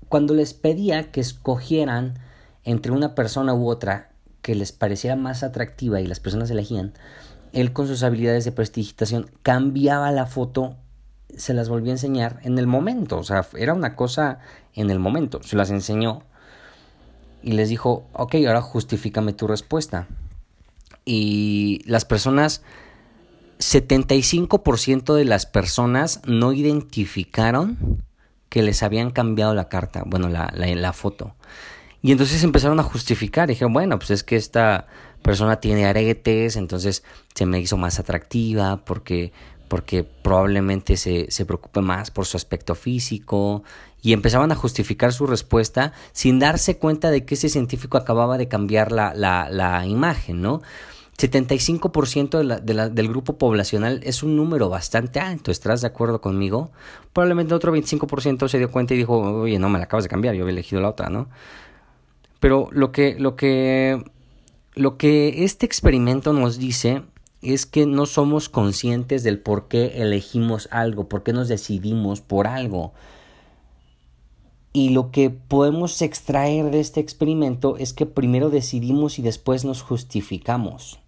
Cuando 0.09 0.35
les 0.35 0.55
pedía 0.55 1.11
que 1.11 1.21
escogieran 1.21 2.21
entre 2.62 2.93
una 2.93 3.17
persona 3.17 3.55
u 3.55 3.69
otra 3.69 4.12
que 4.40 4.55
les 4.55 4.71
pareciera 4.71 5.17
más 5.17 5.43
atractiva 5.43 6.00
y 6.00 6.07
las 6.07 6.21
personas 6.21 6.49
elegían, 6.49 6.93
él 7.52 7.73
con 7.73 7.87
sus 7.87 8.02
habilidades 8.02 8.45
de 8.45 8.52
prestigitación 8.52 9.30
cambiaba 9.42 10.11
la 10.12 10.26
foto, 10.26 10.76
se 11.37 11.54
las 11.54 11.69
volvió 11.69 11.90
a 11.90 11.95
enseñar 11.95 12.40
en 12.42 12.59
el 12.59 12.66
momento, 12.66 13.19
o 13.19 13.25
sea, 13.25 13.47
era 13.57 13.75
una 13.75 13.97
cosa 13.97 14.40
en 14.75 14.90
el 14.90 14.99
momento, 14.99 15.42
se 15.42 15.57
las 15.57 15.71
enseñó 15.71 16.23
y 17.42 17.52
les 17.52 17.69
dijo, 17.69 18.07
ok, 18.12 18.35
ahora 18.47 18.61
justifícame 18.61 19.33
tu 19.33 19.47
respuesta. 19.47 20.07
Y 21.04 21.83
las 21.87 22.04
personas, 22.04 22.62
75% 23.59 25.14
de 25.14 25.25
las 25.25 25.47
personas 25.47 26.21
no 26.26 26.52
identificaron 26.52 28.04
que 28.49 28.62
les 28.62 28.83
habían 28.83 29.11
cambiado 29.11 29.54
la 29.54 29.69
carta, 29.69 30.02
bueno, 30.04 30.28
la, 30.28 30.52
la, 30.54 30.92
foto. 30.92 31.35
Y 32.02 32.12
entonces 32.12 32.42
empezaron 32.42 32.80
a 32.80 32.83
justificar. 32.83 33.49
Dijeron, 33.49 33.73
bueno, 33.73 33.99
pues 33.99 34.11
es 34.11 34.25
que 34.25 34.37
esta 34.37 34.87
persona 35.22 35.60
tiene 35.60 35.86
aretes, 35.86 36.56
entonces 36.56 37.02
se 37.34 37.46
me 37.46 37.60
hizo 37.60 37.76
más 37.76 37.98
atractiva 37.98 38.78
porque, 38.84 39.32
porque 39.68 40.04
probablemente 40.04 40.96
se, 40.96 41.30
se 41.30 41.46
preocupe 41.46 41.80
más 41.80 42.10
por 42.10 42.26
su 42.26 42.36
aspecto 42.36 42.74
físico. 42.74 43.62
Y 44.02 44.14
empezaban 44.14 44.50
a 44.50 44.54
justificar 44.54 45.12
su 45.12 45.26
respuesta 45.26 45.92
sin 46.12 46.38
darse 46.38 46.78
cuenta 46.78 47.10
de 47.10 47.26
que 47.26 47.34
ese 47.34 47.50
científico 47.50 47.98
acababa 47.98 48.38
de 48.38 48.48
cambiar 48.48 48.92
la, 48.92 49.12
la, 49.14 49.86
imagen, 49.86 50.40
¿no? 50.40 50.62
75% 51.18 52.38
de 52.38 52.44
la, 52.44 52.60
de 52.60 52.72
la, 52.72 52.88
del 52.88 53.08
grupo 53.08 53.36
poblacional 53.36 54.00
es 54.02 54.22
un 54.22 54.36
número 54.36 54.70
bastante 54.70 55.20
alto, 55.20 55.50
¿estás 55.50 55.82
de 55.82 55.88
acuerdo 55.88 56.22
conmigo? 56.22 56.70
Probablemente 57.12 57.52
otro 57.52 57.76
25% 57.76 58.48
se 58.48 58.56
dio 58.56 58.70
cuenta 58.70 58.94
y 58.94 58.96
dijo, 58.96 59.18
oye, 59.18 59.58
no, 59.58 59.68
me 59.68 59.78
la 59.78 59.84
acabas 59.84 60.04
de 60.04 60.08
cambiar, 60.08 60.34
yo 60.34 60.44
había 60.44 60.52
elegido 60.52 60.80
la 60.80 60.88
otra, 60.88 61.10
¿no? 61.10 61.28
Pero 62.40 62.68
lo 62.72 62.90
que, 62.90 63.16
lo 63.18 63.36
que, 63.36 64.02
lo 64.80 64.96
que 64.96 65.44
este 65.44 65.66
experimento 65.66 66.32
nos 66.32 66.58
dice 66.58 67.02
es 67.42 67.66
que 67.66 67.87
no 67.87 68.06
somos 68.06 68.49
conscientes 68.49 69.22
del 69.22 69.38
por 69.38 69.68
qué 69.68 70.02
elegimos 70.02 70.68
algo, 70.70 71.08
por 71.08 71.22
qué 71.22 71.32
nos 71.32 71.49
decidimos 71.49 72.20
por 72.20 72.46
algo. 72.46 72.92
Y 74.72 74.90
lo 74.90 75.10
que 75.10 75.30
podemos 75.30 76.00
extraer 76.02 76.70
de 76.70 76.80
este 76.80 77.00
experimento 77.00 77.76
es 77.76 77.92
que 77.92 78.06
primero 78.06 78.50
decidimos 78.50 79.18
y 79.18 79.22
después 79.22 79.64
nos 79.64 79.82
justificamos. 79.82 81.00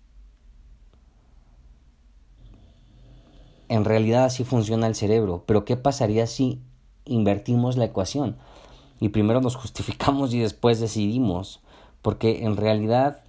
En 3.69 3.85
realidad 3.85 4.25
así 4.25 4.45
funciona 4.45 4.87
el 4.87 4.95
cerebro, 4.95 5.45
pero 5.47 5.65
¿qué 5.65 5.77
pasaría 5.77 6.27
si 6.27 6.61
invertimos 7.05 7.77
la 7.77 7.87
ecuación? 7.87 8.37
y 9.03 9.09
primero 9.09 9.41
nos 9.41 9.57
justificamos 9.57 10.33
y 10.33 10.39
después 10.39 10.79
decidimos, 10.79 11.61
porque 12.03 12.45
en 12.45 12.57
realidad 12.57 13.22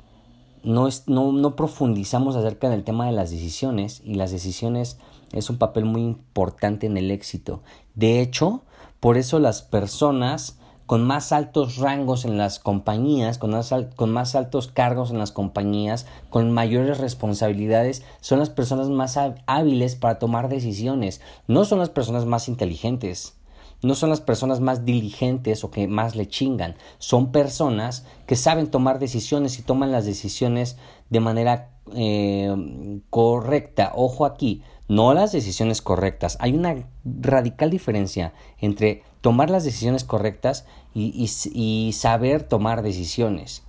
no, 0.63 0.87
es, 0.87 1.07
no, 1.07 1.31
no 1.31 1.55
profundizamos 1.55 2.35
acerca 2.35 2.69
del 2.69 2.83
tema 2.83 3.05
de 3.05 3.11
las 3.11 3.31
decisiones 3.31 4.01
y 4.03 4.15
las 4.15 4.31
decisiones 4.31 4.97
es 5.31 5.49
un 5.49 5.57
papel 5.57 5.85
muy 5.85 6.01
importante 6.01 6.87
en 6.87 6.97
el 6.97 7.11
éxito. 7.11 7.61
De 7.95 8.21
hecho, 8.21 8.61
por 8.99 9.17
eso 9.17 9.39
las 9.39 9.61
personas 9.61 10.57
con 10.85 11.03
más 11.03 11.31
altos 11.31 11.77
rangos 11.77 12.25
en 12.25 12.37
las 12.37 12.59
compañías, 12.59 13.37
con 13.37 13.51
más, 13.51 13.73
con 13.95 14.11
más, 14.11 14.35
altos 14.35 14.67
cargos 14.67 15.11
en 15.11 15.17
las 15.17 15.31
compañías, 15.31 16.05
con 16.29 16.51
mayores 16.51 16.97
responsabilidades, 16.97 18.03
son 18.21 18.39
las 18.39 18.49
personas 18.49 18.89
más 18.89 19.17
hábiles 19.45 19.95
para 19.95 20.19
tomar 20.19 20.49
decisiones, 20.49 21.21
no 21.47 21.63
son 21.65 21.79
las 21.79 21.89
personas 21.89 22.25
más 22.25 22.47
inteligentes 22.47 23.37
no 23.83 23.95
son 23.95 24.09
las 24.09 24.21
personas 24.21 24.59
más 24.59 24.85
diligentes 24.85 25.63
o 25.63 25.71
que 25.71 25.87
más 25.87 26.15
le 26.15 26.27
chingan, 26.27 26.75
son 26.99 27.31
personas 27.31 28.05
que 28.25 28.35
saben 28.35 28.71
tomar 28.71 28.99
decisiones 28.99 29.59
y 29.59 29.61
toman 29.61 29.91
las 29.91 30.05
decisiones 30.05 30.77
de 31.09 31.19
manera 31.19 31.69
eh, 31.93 33.01
correcta. 33.09 33.91
Ojo 33.95 34.25
aquí, 34.25 34.63
no 34.87 35.13
las 35.13 35.31
decisiones 35.31 35.81
correctas. 35.81 36.37
Hay 36.39 36.53
una 36.53 36.87
radical 37.03 37.69
diferencia 37.69 38.33
entre 38.59 39.03
tomar 39.21 39.49
las 39.49 39.63
decisiones 39.63 40.03
correctas 40.03 40.65
y, 40.93 41.91
saber 41.93 42.43
tomar 42.43 42.81
decisiones. 42.81 43.63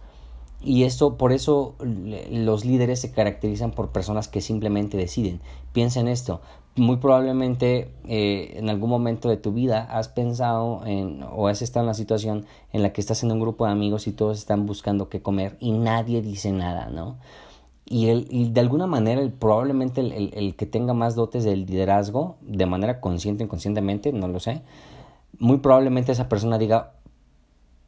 Y 0.60 0.84
esto, 0.84 1.16
por 1.16 1.32
eso 1.32 1.76
los 1.78 2.64
líderes 2.64 3.00
se 3.00 3.12
caracterizan 3.12 3.72
por 3.72 3.90
personas 3.90 4.28
que 4.28 4.40
simplemente 4.40 4.96
deciden. 4.96 5.40
Piensa 5.72 6.00
en 6.00 6.08
esto 6.08 6.40
muy 6.76 6.96
probablemente 6.96 7.92
eh, 8.08 8.54
en 8.56 8.68
algún 8.68 8.90
momento 8.90 9.28
de 9.28 9.36
tu 9.36 9.52
vida 9.52 9.82
has 9.90 10.08
pensado 10.08 10.84
en 10.86 11.22
o 11.22 11.46
has 11.46 11.62
estado 11.62 11.84
en 11.84 11.88
la 11.88 11.94
situación 11.94 12.46
en 12.72 12.82
la 12.82 12.92
que 12.92 13.00
estás 13.00 13.22
en 13.22 13.30
un 13.30 13.40
grupo 13.40 13.64
de 13.66 13.72
amigos 13.72 14.06
y 14.06 14.12
todos 14.12 14.38
están 14.38 14.66
buscando 14.66 15.08
qué 15.08 15.22
comer 15.22 15.56
y 15.60 15.72
nadie 15.72 16.20
dice 16.20 16.50
nada, 16.52 16.90
¿no? 16.90 17.16
Y, 17.86 18.08
el, 18.08 18.26
y 18.30 18.48
de 18.48 18.60
alguna 18.60 18.86
manera 18.86 19.20
el, 19.20 19.30
probablemente 19.30 20.00
el, 20.00 20.32
el, 20.32 20.56
que 20.56 20.64
tenga 20.64 20.94
más 20.94 21.14
dotes 21.14 21.44
del 21.44 21.66
liderazgo, 21.66 22.36
de 22.40 22.64
manera 22.64 23.00
consciente 23.00 23.44
o 23.44 23.46
inconscientemente, 23.46 24.10
no 24.12 24.26
lo 24.26 24.40
sé, 24.40 24.62
muy 25.38 25.58
probablemente 25.58 26.10
esa 26.10 26.28
persona 26.28 26.56
diga, 26.56 26.94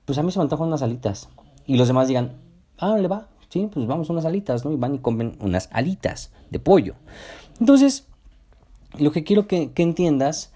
pues 0.05 0.19
a 0.19 0.23
mí 0.23 0.31
se 0.31 0.39
me 0.39 0.45
antojan 0.45 0.69
unas 0.69 0.83
alitas. 0.83 1.31
Y 1.67 1.77
los 1.77 1.89
demás 1.89 2.09
digan, 2.09 2.33
ah, 2.79 2.99
le 2.99 3.09
va, 3.09 3.29
sí, 3.49 3.69
pues 3.73 3.87
vamos 3.87 4.11
unas 4.11 4.27
alitas, 4.27 4.65
¿no? 4.65 4.73
Y 4.73 4.77
van 4.77 4.97
y 4.97 4.99
comen 4.99 5.39
unas 5.41 5.71
alitas 5.73 6.31
de 6.51 6.59
pollo. 6.59 6.95
Entonces, 7.59 8.07
lo 8.99 9.13
que 9.13 9.25
quiero 9.25 9.47
que, 9.47 9.71
entiendas 9.77 10.53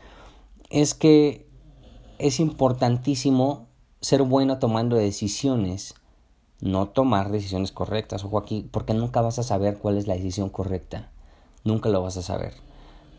es 0.71 0.95
que 0.95 1.47
es 2.19 2.41
importantísimo 2.41 3.67
ser 4.01 4.23
bueno 4.23 4.59
tomando 4.59 4.97
decisiones, 4.97 5.95
no 6.61 6.89
tomar 6.89 7.31
decisiones 7.31 7.73
correctas. 7.73 8.25
Ojo 8.25 8.39
aquí, 8.39 8.69
porque 8.71 8.95
nunca 8.95 9.21
vas 9.21 9.39
a 9.39 9.43
saber 9.43 9.79
cuál 9.79 9.97
es 9.97 10.07
la 10.07 10.15
decisión 10.15 10.51
correcta. 10.51 11.11
Nunca 11.65 11.89
lo 11.89 12.03
vas 12.03 12.17
a 12.17 12.23
saber. 12.23 12.55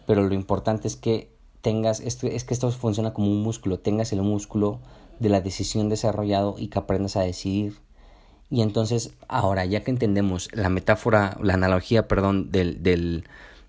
Pero 0.07 0.23
lo 0.23 0.33
importante 0.33 0.87
es 0.87 0.95
que 0.95 1.31
tengas, 1.61 1.99
es 1.99 2.15
que 2.17 2.53
esto 2.53 2.71
funciona 2.71 3.13
como 3.13 3.27
un 3.27 3.41
músculo, 3.43 3.79
tengas 3.79 4.13
el 4.13 4.21
músculo 4.21 4.79
de 5.19 5.29
la 5.29 5.41
decisión 5.41 5.89
desarrollado 5.89 6.55
y 6.57 6.67
que 6.67 6.79
aprendas 6.79 7.15
a 7.15 7.21
decidir. 7.21 7.77
Y 8.49 8.61
entonces, 8.61 9.13
ahora, 9.29 9.65
ya 9.65 9.83
que 9.83 9.91
entendemos 9.91 10.49
la 10.51 10.67
metáfora, 10.67 11.37
la 11.41 11.53
analogía, 11.53 12.07
perdón, 12.07 12.51
del, 12.51 12.83
del, 12.83 13.23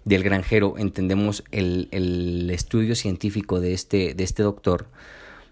del 0.05 0.23
granjero 0.23 0.75
entendemos 0.79 1.45
el, 1.53 1.89
el 1.93 2.51
estudio 2.51 2.95
científico 2.95 3.61
de 3.61 3.73
este, 3.73 4.15
de 4.15 4.25
este 4.25 4.43
doctor, 4.43 4.89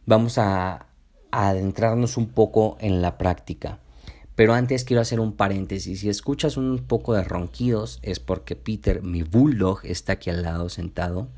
vamos 0.07 0.39
a, 0.39 0.87
adentrarnos 1.31 2.17
un 2.17 2.29
poco 2.29 2.77
en 2.81 3.03
la 3.03 3.19
práctica. 3.19 3.79
Pero 4.35 4.55
antes 4.55 4.85
quiero 4.85 5.03
hacer 5.03 5.21
un 5.21 5.35
paréntesis. 5.35 6.01
Si 6.01 6.09
escuchas 6.09 6.57
un 6.57 6.79
poco 6.87 7.15
de 7.15 7.25
ronquidos 7.25 7.99
es 8.03 8.21
porque 8.21 8.57
Peter, 8.57 9.03
mi 9.03 9.23
bulldog, 9.23 9.81
está 9.85 10.15
aquí 10.15 10.31
al 10.31 10.43
lado 10.43 10.69
sentado 10.69 11.29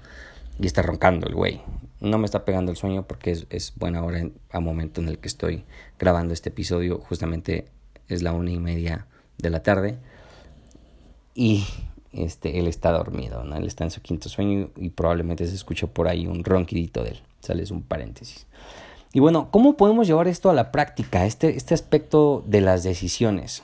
y 0.58 0.66
está 0.66 0.82
roncando 0.82 1.26
el 1.26 1.34
güey. 1.34 1.60
No 2.00 2.18
me 2.18 2.26
está 2.26 2.44
pegando 2.44 2.70
el 2.70 2.76
sueño 2.76 3.06
porque 3.06 3.44
es, 3.48 3.72
buena 3.76 4.02
hora 4.04 4.28
a 4.50 4.60
momento 4.60 5.00
en 5.00 5.08
el 5.08 5.18
que 5.18 5.28
estoy 5.28 5.64
grabando 5.98 6.32
este 6.32 6.50
episodio. 6.50 6.98
Justamente 6.98 7.66
es 8.08 8.22
la 8.22 8.32
una 8.32 8.50
y 8.50 8.58
media 8.58 9.06
de 9.38 9.50
la 9.50 9.62
tarde. 9.62 9.98
Y 11.34 11.64
este, 12.12 12.58
él 12.58 12.66
está 12.66 12.92
dormido, 12.92 13.44
¿no? 13.44 13.56
Él 13.56 13.66
está 13.66 13.84
en 13.84 13.90
su 13.90 14.02
quinto 14.02 14.28
sueño 14.28 14.70
y 14.76 14.90
probablemente 14.90 15.46
se 15.46 15.54
escuchó 15.54 15.88
por 15.88 16.08
ahí 16.08 16.26
un 16.26 16.44
ronquidito 16.44 17.02
de 17.02 17.10
él. 17.10 17.22
Sale 17.40 17.64
un 17.70 17.82
paréntesis. 17.82 18.46
Y 19.12 19.20
bueno, 19.20 19.48
¿cómo 19.50 19.76
podemos 19.76 20.06
llevar 20.06 20.28
esto 20.28 20.48
a 20.48 20.54
la 20.54 20.72
práctica, 20.72 21.26
este, 21.26 21.56
este 21.56 21.74
aspecto 21.74 22.42
de 22.46 22.60
las 22.60 22.82
decisiones? 22.82 23.62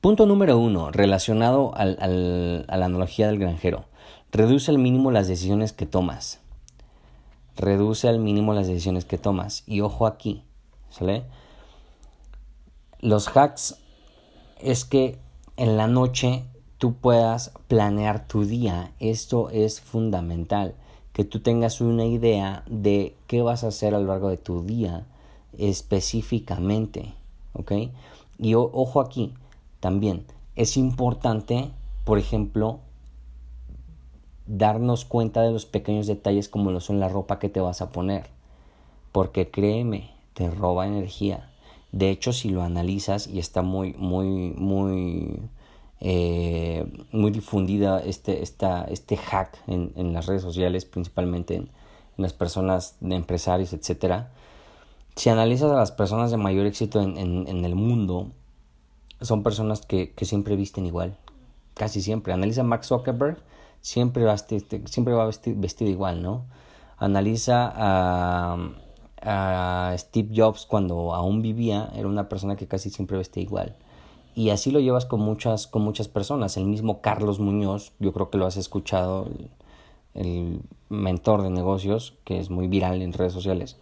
Punto 0.00 0.26
número 0.26 0.58
uno, 0.58 0.90
relacionado 0.90 1.74
al, 1.76 1.96
al, 2.00 2.64
a 2.68 2.76
la 2.76 2.86
analogía 2.86 3.26
del 3.26 3.38
granjero. 3.38 3.84
Reduce 4.32 4.70
al 4.70 4.78
mínimo 4.78 5.10
las 5.10 5.28
decisiones 5.28 5.72
que 5.72 5.86
tomas. 5.86 6.40
Reduce 7.56 8.08
al 8.08 8.18
mínimo 8.18 8.54
las 8.54 8.66
decisiones 8.66 9.04
que 9.04 9.18
tomas. 9.18 9.62
Y 9.66 9.80
ojo 9.82 10.06
aquí, 10.06 10.42
¿sale? 10.88 11.24
Los 13.00 13.28
hacks 13.36 13.78
es 14.60 14.84
que 14.84 15.18
en 15.56 15.76
la 15.76 15.86
noche 15.86 16.44
tú 16.80 16.94
puedas 16.94 17.52
planear 17.68 18.26
tu 18.26 18.46
día. 18.46 18.92
Esto 19.00 19.50
es 19.50 19.82
fundamental, 19.82 20.74
que 21.12 21.24
tú 21.24 21.40
tengas 21.40 21.82
una 21.82 22.06
idea 22.06 22.64
de 22.68 23.14
qué 23.26 23.42
vas 23.42 23.64
a 23.64 23.68
hacer 23.68 23.94
a 23.94 23.98
lo 23.98 24.06
largo 24.06 24.30
de 24.30 24.38
tu 24.38 24.62
día 24.64 25.04
específicamente, 25.58 27.12
¿ok? 27.52 27.72
Y 28.38 28.54
ojo 28.54 29.02
aquí, 29.02 29.34
también 29.80 30.24
es 30.56 30.78
importante, 30.78 31.70
por 32.04 32.18
ejemplo, 32.18 32.80
darnos 34.46 35.04
cuenta 35.04 35.42
de 35.42 35.52
los 35.52 35.66
pequeños 35.66 36.06
detalles 36.06 36.48
como 36.48 36.70
lo 36.70 36.80
son 36.80 36.98
la 36.98 37.10
ropa 37.10 37.38
que 37.38 37.50
te 37.50 37.60
vas 37.60 37.82
a 37.82 37.90
poner, 37.90 38.24
porque 39.12 39.50
créeme, 39.50 40.12
te 40.32 40.50
roba 40.50 40.86
energía. 40.86 41.50
De 41.92 42.08
hecho, 42.08 42.32
si 42.32 42.48
lo 42.48 42.62
analizas 42.62 43.26
y 43.26 43.38
está 43.38 43.60
muy, 43.60 43.92
muy, 43.98 44.54
muy 44.56 45.42
eh, 46.00 46.90
muy 47.12 47.30
difundida 47.30 48.00
este, 48.00 48.42
esta, 48.42 48.84
este 48.84 49.18
hack 49.18 49.58
en, 49.66 49.92
en, 49.96 50.14
las 50.14 50.26
redes 50.26 50.40
sociales, 50.42 50.86
principalmente 50.86 51.56
en, 51.56 51.70
las 52.16 52.32
personas 52.32 52.96
de 53.00 53.14
empresarios, 53.16 53.72
etcétera. 53.72 54.30
si 55.16 55.30
analizas 55.30 55.70
a 55.70 55.76
las 55.76 55.90
personas 55.90 56.30
de 56.30 56.36
mayor 56.36 56.66
éxito 56.66 57.00
en, 57.00 57.16
en, 57.16 57.64
el 57.64 57.74
mundo, 57.74 58.32
son 59.22 59.42
personas 59.42 59.80
que, 59.86 60.12
que, 60.12 60.26
siempre 60.26 60.54
visten 60.56 60.84
igual, 60.84 61.16
casi 61.74 62.02
siempre. 62.02 62.34
Analiza 62.34 62.60
a 62.60 62.64
Mark 62.64 62.84
Zuckerberg, 62.84 63.38
siempre 63.80 64.24
va, 64.24 64.36
siempre 64.38 65.14
va 65.14 65.30
vestido 65.56 65.90
igual, 65.90 66.22
¿no? 66.22 66.44
Analiza 66.98 67.72
a, 67.74 68.58
a 69.22 69.94
Steve 69.96 70.30
Jobs 70.34 70.66
cuando 70.66 71.14
aún 71.14 71.40
vivía, 71.40 71.90
era 71.94 72.06
una 72.08 72.28
persona 72.28 72.56
que 72.56 72.66
casi 72.66 72.90
siempre 72.90 73.16
vestía 73.16 73.42
igual. 73.42 73.76
Y 74.34 74.50
así 74.50 74.70
lo 74.70 74.80
llevas 74.80 75.06
con 75.06 75.20
muchas, 75.20 75.66
con 75.66 75.82
muchas 75.82 76.08
personas. 76.08 76.56
El 76.56 76.66
mismo 76.66 77.00
Carlos 77.00 77.40
Muñoz, 77.40 77.92
yo 77.98 78.12
creo 78.12 78.30
que 78.30 78.38
lo 78.38 78.46
has 78.46 78.56
escuchado, 78.56 79.28
el, 80.14 80.60
mentor 80.88 81.42
de 81.42 81.50
negocios, 81.50 82.14
que 82.24 82.40
es 82.40 82.50
muy 82.50 82.66
viral 82.66 83.00
en 83.00 83.12
redes 83.12 83.32
sociales. 83.32 83.76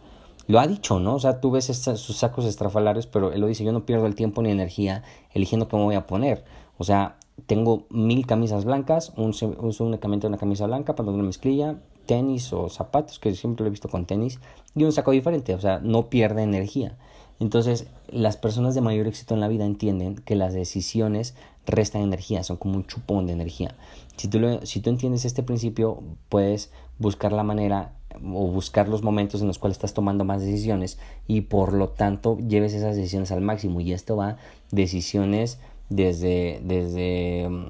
Lo 0.47 0.61
ha 0.61 0.67
dicho, 0.67 1.01
¿no? 1.01 1.15
O 1.15 1.19
sea, 1.19 1.41
tú 1.41 1.51
ves 1.51 1.67
sus 1.67 2.17
sacos 2.17 2.45
estrafalarios, 2.45 3.07
pero 3.07 3.33
él 3.33 3.41
lo 3.41 3.47
dice, 3.47 3.65
yo 3.65 3.73
no 3.73 3.87
pierdo 3.87 4.07
el 4.07 4.15
tiempo 4.15 4.43
ni 4.43 4.51
energía 4.51 5.03
eligiendo 5.33 5.69
qué 5.69 5.77
me 5.77 5.85
voy 5.85 5.95
a 5.95 6.07
poner. 6.07 6.45
O 6.77 6.85
sea, 6.85 7.17
tengo 7.47 7.87
mil 7.91 8.27
camisas 8.27 8.65
blancas, 8.65 9.13
uso 9.17 9.85
únicamente 9.85 10.27
una 10.27 10.39
camisa 10.39 10.67
blanca, 10.67 10.95
pantalón 10.95 11.21
de 11.21 11.27
mezclilla, 11.27 11.77
tenis 12.07 12.53
o 12.53 12.69
zapatos, 12.69 13.19
que 13.19 13.35
siempre 13.35 13.65
lo 13.65 13.69
he 13.69 13.71
visto 13.71 13.89
con 13.89 14.07
tenis, 14.07 14.41
y 14.75 14.85
un 14.85 14.93
saco 14.93 15.13
diferente, 15.13 15.55
o 15.55 15.61
sea, 15.61 15.79
no 15.79 16.09
pierde 16.09 16.43
energía. 16.43 16.97
Entonces, 17.41 17.87
las 18.09 18.37
personas 18.37 18.75
de 18.75 18.81
mayor 18.81 19.07
éxito 19.07 19.35
en 19.35 19.41
la 19.41 19.49
vida 19.49 19.65
entienden 19.65 20.17
que 20.17 20.35
las 20.35 20.55
decisiones 20.55 21.35
restan 21.67 22.03
energía, 22.03 22.43
son 22.43 22.57
como 22.57 22.77
un 22.77 22.87
chupón 22.87 23.27
de 23.27 23.35
energía. 23.35 23.75
Si 24.17 24.29
tú, 24.29 24.41
si 24.65 24.81
tú 24.81 24.91
entiendes 24.91 25.25
este 25.25 25.43
principio, 25.43 26.03
puedes 26.29 26.73
buscar 26.99 27.33
la 27.33 27.45
manera 27.45 27.93
o 28.15 28.49
buscar 28.49 28.89
los 28.89 29.03
momentos 29.03 29.41
en 29.41 29.47
los 29.47 29.59
cuales 29.59 29.77
estás 29.77 29.95
tomando 29.95 30.25
más 30.25 30.41
decisiones 30.41 30.99
y 31.27 31.43
por 31.43 31.73
lo 31.73 31.91
tanto 31.91 32.39
lleves 32.39 32.75
esas 32.75 32.97
decisiones 32.97 33.31
al 33.31 33.43
máximo. 33.43 33.81
Y 33.81 33.93
esto 33.93 34.17
va 34.17 34.39
decisiones 34.71 35.61
desde, 35.89 36.61
desde 36.65 37.49
mm, 37.49 37.65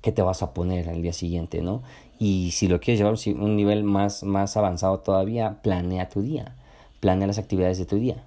qué 0.00 0.12
te 0.12 0.22
vas 0.22 0.42
a 0.42 0.54
poner 0.54 0.88
al 0.88 1.02
día 1.02 1.12
siguiente, 1.12 1.60
¿no? 1.60 1.82
Y 2.18 2.52
si 2.52 2.68
lo 2.68 2.80
quieres 2.80 2.98
llevar 2.98 3.14
a 3.14 3.44
un 3.44 3.56
nivel 3.56 3.82
más, 3.82 4.22
más 4.22 4.56
avanzado 4.56 5.00
todavía, 5.00 5.60
planea 5.62 6.08
tu 6.08 6.22
día, 6.22 6.54
planea 7.00 7.26
las 7.26 7.38
actividades 7.38 7.78
de 7.78 7.86
tu 7.86 7.96
día. 7.96 8.24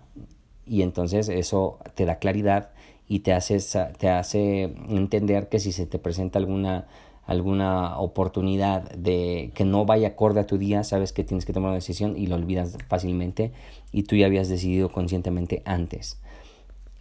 Y 0.66 0.82
entonces 0.82 1.30
eso 1.30 1.80
te 1.96 2.06
da 2.06 2.20
claridad 2.20 2.70
y 3.08 3.20
te 3.20 3.34
hace, 3.34 3.60
te 3.98 4.10
hace 4.10 4.64
entender 4.90 5.50
que 5.50 5.60
si 5.60 5.72
se 5.72 5.86
te 5.86 6.00
presenta 6.00 6.40
alguna, 6.40 6.88
alguna 7.26 7.98
oportunidad 7.98 8.90
de 8.92 9.52
que 9.54 9.66
no 9.66 9.86
vaya 9.86 10.10
acorde 10.10 10.40
a 10.40 10.48
tu 10.48 10.58
día, 10.58 10.84
sabes 10.84 11.12
que 11.12 11.24
tienes 11.24 11.46
que 11.46 11.54
tomar 11.54 11.70
una 11.70 11.76
decisión 11.76 12.18
y 12.18 12.28
lo 12.28 12.36
olvidas 12.36 12.78
fácilmente 12.88 13.52
y 13.92 14.04
tú 14.04 14.16
ya 14.16 14.26
habías 14.26 14.50
decidido 14.50 14.90
conscientemente 14.90 15.62
antes. 15.66 16.20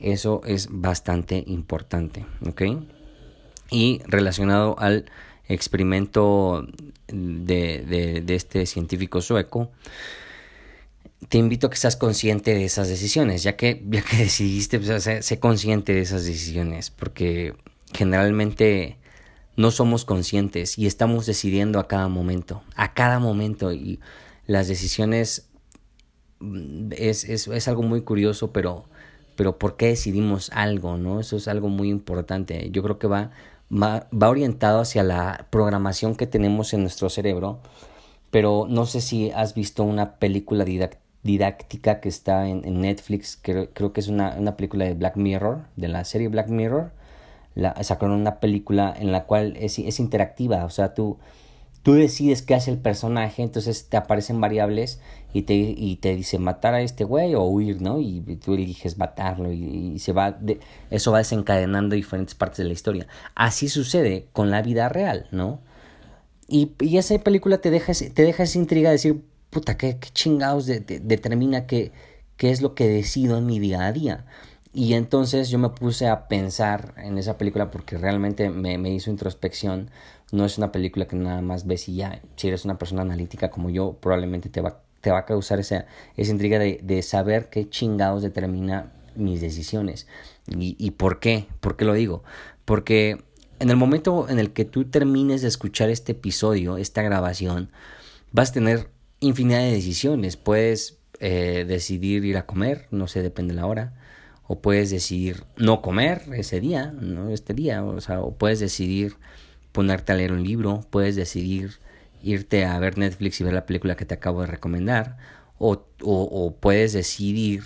Eso 0.00 0.40
es 0.45 0.69
bastante 0.71 1.45
importante, 1.47 2.26
¿ok? 2.49 2.62
Y 3.71 4.02
relacionado 4.07 4.76
al 4.78 5.07
experimento 5.49 6.66
de, 7.07 7.85
de, 7.87 8.21
de 8.21 8.35
este 8.35 8.66
científico 8.66 9.21
sueco, 9.21 9.71
te 11.29 11.38
invito 11.38 11.67
a 11.67 11.71
que 11.71 11.76
seas 11.76 11.97
consciente 11.97 12.55
de 12.55 12.64
esas 12.64 12.88
decisiones, 12.88 13.43
ya 13.43 13.57
que, 13.57 13.83
ya 13.91 14.02
que 14.02 14.17
decidiste, 14.17 14.79
pues, 14.79 15.02
sé, 15.02 15.41
consciente 15.41 15.95
de 15.95 16.00
esas 16.00 16.25
decisiones, 16.25 16.91
porque 16.91 17.55
generalmente 17.93 18.99
no 19.57 19.71
somos 19.71 20.05
conscientes 20.05 20.79
y 20.79 20.87
estamos 20.87 21.26
decidiendo 21.26 21.79
a 21.79 21.88
cada 21.88 22.09
momento, 22.09 22.62
a 22.75 22.95
cada 22.95 23.19
momento, 23.19 23.73
y 23.73 24.00
las 24.47 24.69
decisiones 24.69 25.50
mm, 26.41 26.93
es, 26.97 27.25
es, 27.25 27.49
es 27.49 27.69
algo 27.69 27.83
muy 27.83 28.02
curioso, 28.02 28.52
pero, 28.52 28.85
pero 29.37 29.59
¿por 29.59 29.76
qué 29.76 29.88
decidimos 29.88 30.50
algo? 30.52 30.97
¿no? 30.97 31.21
Eso 31.21 31.37
es 31.37 31.49
algo 31.49 31.69
muy 31.69 31.88
importante. 31.91 32.71
Yo 32.71 32.83
creo 32.83 32.99
que 32.99 33.07
va, 33.07 33.31
va, 33.70 34.09
va 34.11 34.31
orientado 34.31 34.81
hacia 34.81 35.03
la 35.03 35.47
programación 35.51 36.16
que 36.16 36.27
tenemos 36.27 36.73
en 36.73 36.83
nuestro 36.83 37.11
cerebro, 37.11 37.61
pero 38.31 38.66
no 38.68 38.87
sé 38.87 39.01
si 39.03 39.31
has 39.31 39.55
visto 39.55 39.85
una 39.85 40.16
película 40.16 40.64
didáctica 40.64 41.02
didáctica 41.23 42.01
que 42.01 42.09
está 42.09 42.49
en, 42.49 42.81
Netflix, 42.81 43.39
creo, 43.41 43.71
creo 43.73 43.93
que 43.93 44.01
es 44.01 44.09
una, 44.09 44.37
una, 44.39 44.57
película 44.57 44.85
de 44.85 44.95
Black 44.95 45.17
Mirror, 45.17 45.63
de 45.77 45.89
la 45.89 46.05
serie 46.05 46.29
Black 46.29 46.49
Mirror. 46.49 46.91
La, 47.55 47.83
sacaron 47.85 48.21
una 48.21 48.41
película 48.41 48.95
en 48.99 49.13
la 49.13 49.25
cual 49.25 49.57
es, 49.59 49.79
es 49.79 50.01
interactiva, 50.01 50.65
o 50.65 50.71
sea, 50.71 50.95
tú, 50.95 51.19
tú 51.83 51.95
decides 51.95 52.43
qué 52.43 52.55
hace 52.55 52.71
el 52.71 52.79
personaje, 52.79 53.43
entonces 53.43 53.89
te 53.89 53.97
aparecen 53.97 54.41
variables 54.41 55.01
y 55.33 55.43
te, 55.43 55.55
y 55.55 55.97
te 55.97 56.17
dice 56.17 56.39
matar 56.39 56.75
a 56.75 56.81
este 56.81 57.05
güey 57.05 57.35
o 57.35 57.43
huir, 57.45 57.81
¿no? 57.83 58.01
Y, 58.01 58.21
tú 58.43 58.55
eliges 58.55 58.99
matarlo 58.99 59.53
y, 59.53 59.99
se 59.99 60.13
va, 60.13 60.33
de, 60.33 60.61
eso 60.91 61.13
va 61.13 61.19
desencadenando 61.19 61.95
diferentes 61.95 62.35
partes 62.35 62.59
de 62.59 62.65
la 62.65 62.73
historia. 62.73 63.07
Así 63.35 63.69
sucede 63.69 64.27
con 64.33 64.51
la 64.51 64.63
vida 64.63 64.89
real, 64.89 65.27
¿no? 65.31 65.61
Y, 66.49 66.73
y 66.81 66.99
esa 66.99 67.19
película 67.19 67.59
te 67.59 67.71
deja, 67.71 67.93
te 67.93 68.23
deja 68.23 68.43
esa 68.43 68.59
intriga 68.59 68.91
de 68.91 68.95
decir, 68.95 69.23
puta, 69.53 69.77
¿qué, 69.77 69.99
chingados 70.15 70.67
determina 70.67 71.67
qué, 71.67 71.93
qué 72.38 72.51
es 72.51 72.62
lo 72.62 72.75
que 72.75 72.88
decido 72.88 73.37
en 73.37 73.45
mi 73.45 73.61
día 73.61 73.87
a 73.87 73.93
día? 73.93 74.25
Y 74.73 74.95
entonces 74.95 75.51
yo 75.51 75.59
me 75.59 75.69
puse 75.69 76.09
a 76.09 76.27
pensar 76.27 76.95
en 76.97 77.19
esa 77.19 77.37
película 77.37 77.71
porque 77.71 77.99
realmente 77.99 78.49
me, 78.49 78.79
me, 78.79 78.91
hizo 78.91 79.11
introspección. 79.11 79.91
No 80.33 80.47
es 80.47 80.57
una 80.57 80.73
película 80.73 81.07
que 81.07 81.17
nada 81.17 81.43
más 81.43 81.67
ves 81.67 81.87
y 81.91 81.97
ya. 81.97 82.23
Si 82.37 82.49
eres 82.49 82.65
una 82.65 82.79
persona 82.79 83.03
analítica 83.03 83.51
como 83.51 83.69
yo, 83.69 83.99
probablemente 84.01 84.49
te 84.49 84.62
va, 84.62 84.81
te 85.03 85.11
va 85.11 85.19
a 85.19 85.25
causar 85.27 85.61
esa, 85.61 85.85
esa 86.17 86.31
intriga 86.31 86.59
de, 86.59 86.81
de 86.83 87.03
saber 87.03 87.51
qué 87.51 87.69
chingados 87.69 88.23
determina 88.23 88.91
mis 89.15 89.43
decisiones. 89.43 90.07
¿Y, 90.47 90.77
¿Y 90.79 90.93
por 90.93 91.21
qué? 91.21 91.47
¿Por 91.61 91.77
qué 91.77 91.85
lo 91.85 91.93
digo? 91.93 92.25
Porque 92.65 93.23
en 93.59 93.69
el 93.69 93.77
momento 93.77 94.31
en 94.31 94.38
el 94.38 94.55
que 94.55 94.65
tú 94.65 94.87
termines 94.87 95.43
de 95.43 95.49
escuchar 95.49 95.91
este 95.91 96.12
episodio, 96.12 96.79
esta 96.79 97.03
grabación, 97.03 97.69
vas 98.33 98.49
a 98.49 98.55
tener 98.55 98.88
infinidad 99.23 99.61
de 99.61 99.73
decisiones. 99.73 100.37
Puedes 100.37 100.99
eh, 101.21 101.65
decidir 101.67 102.25
ir 102.25 102.37
a 102.37 102.47
comer, 102.47 102.89
no 102.91 103.07
sé, 103.09 103.23
depende 103.23 103.55
de 103.55 103.61
la 103.61 103.67
hora. 103.67 103.95
O 104.47 104.61
puedes 104.61 104.91
decidir 104.91 105.45
no 105.57 105.81
comer 105.81 106.23
ese 106.35 106.61
día, 106.61 106.93
no 106.93 107.31
este 107.31 107.55
día. 107.55 107.83
O 107.85 108.01
sea, 108.01 108.21
o 108.21 108.35
puedes 108.35 108.61
decidir 108.61 109.17
ponerte 109.71 110.13
a 110.13 110.17
leer 110.17 110.33
un 110.33 110.43
libro. 110.43 110.81
Puedes 110.91 111.17
decidir 111.17 111.79
irte 112.23 112.65
a 112.65 112.79
ver 112.79 112.99
Netflix 112.99 113.41
y 113.41 113.45
ver 113.45 113.55
la 113.55 113.67
película 113.67 113.97
que 113.97 114.05
te 114.05 114.15
acabo 114.15 114.43
de 114.43 114.49
recomendar. 114.49 115.17
O, 115.59 115.87
o, 116.03 116.57
puedes 116.59 116.93
decidir 116.93 117.63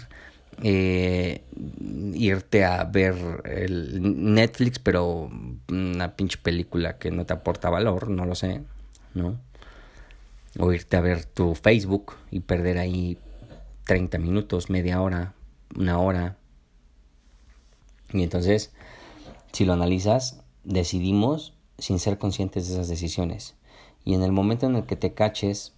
eh, 0.62 1.44
irte 2.14 2.64
a 2.64 2.84
ver 2.84 3.14
el 3.44 4.34
Netflix, 4.34 4.78
pero 4.78 5.30
una 5.68 6.14
pinche 6.14 6.38
película 6.42 6.98
que 6.98 7.10
no 7.10 7.24
te 7.24 7.32
aporta 7.32 7.70
valor, 7.70 8.10
no 8.10 8.26
lo 8.26 8.34
sé, 8.34 8.60
¿no? 9.14 9.40
O 10.58 10.72
irte 10.72 10.96
a 10.96 11.00
ver 11.00 11.24
tu 11.24 11.54
Facebook 11.54 12.14
y 12.30 12.40
perder 12.40 12.78
ahí 12.78 13.18
30 13.84 14.18
minutos, 14.18 14.70
media 14.70 15.00
hora, 15.00 15.34
una 15.76 15.98
hora. 15.98 16.36
Y 18.12 18.22
entonces, 18.22 18.72
si 19.52 19.64
lo 19.64 19.72
analizas, 19.72 20.42
decidimos 20.64 21.54
sin 21.78 21.98
ser 21.98 22.18
conscientes 22.18 22.66
de 22.66 22.74
esas 22.74 22.88
decisiones. 22.88 23.54
Y 24.04 24.14
en 24.14 24.22
el 24.22 24.32
momento 24.32 24.66
en 24.66 24.76
el 24.76 24.86
que 24.86 24.96
te 24.96 25.14
caches, 25.14 25.72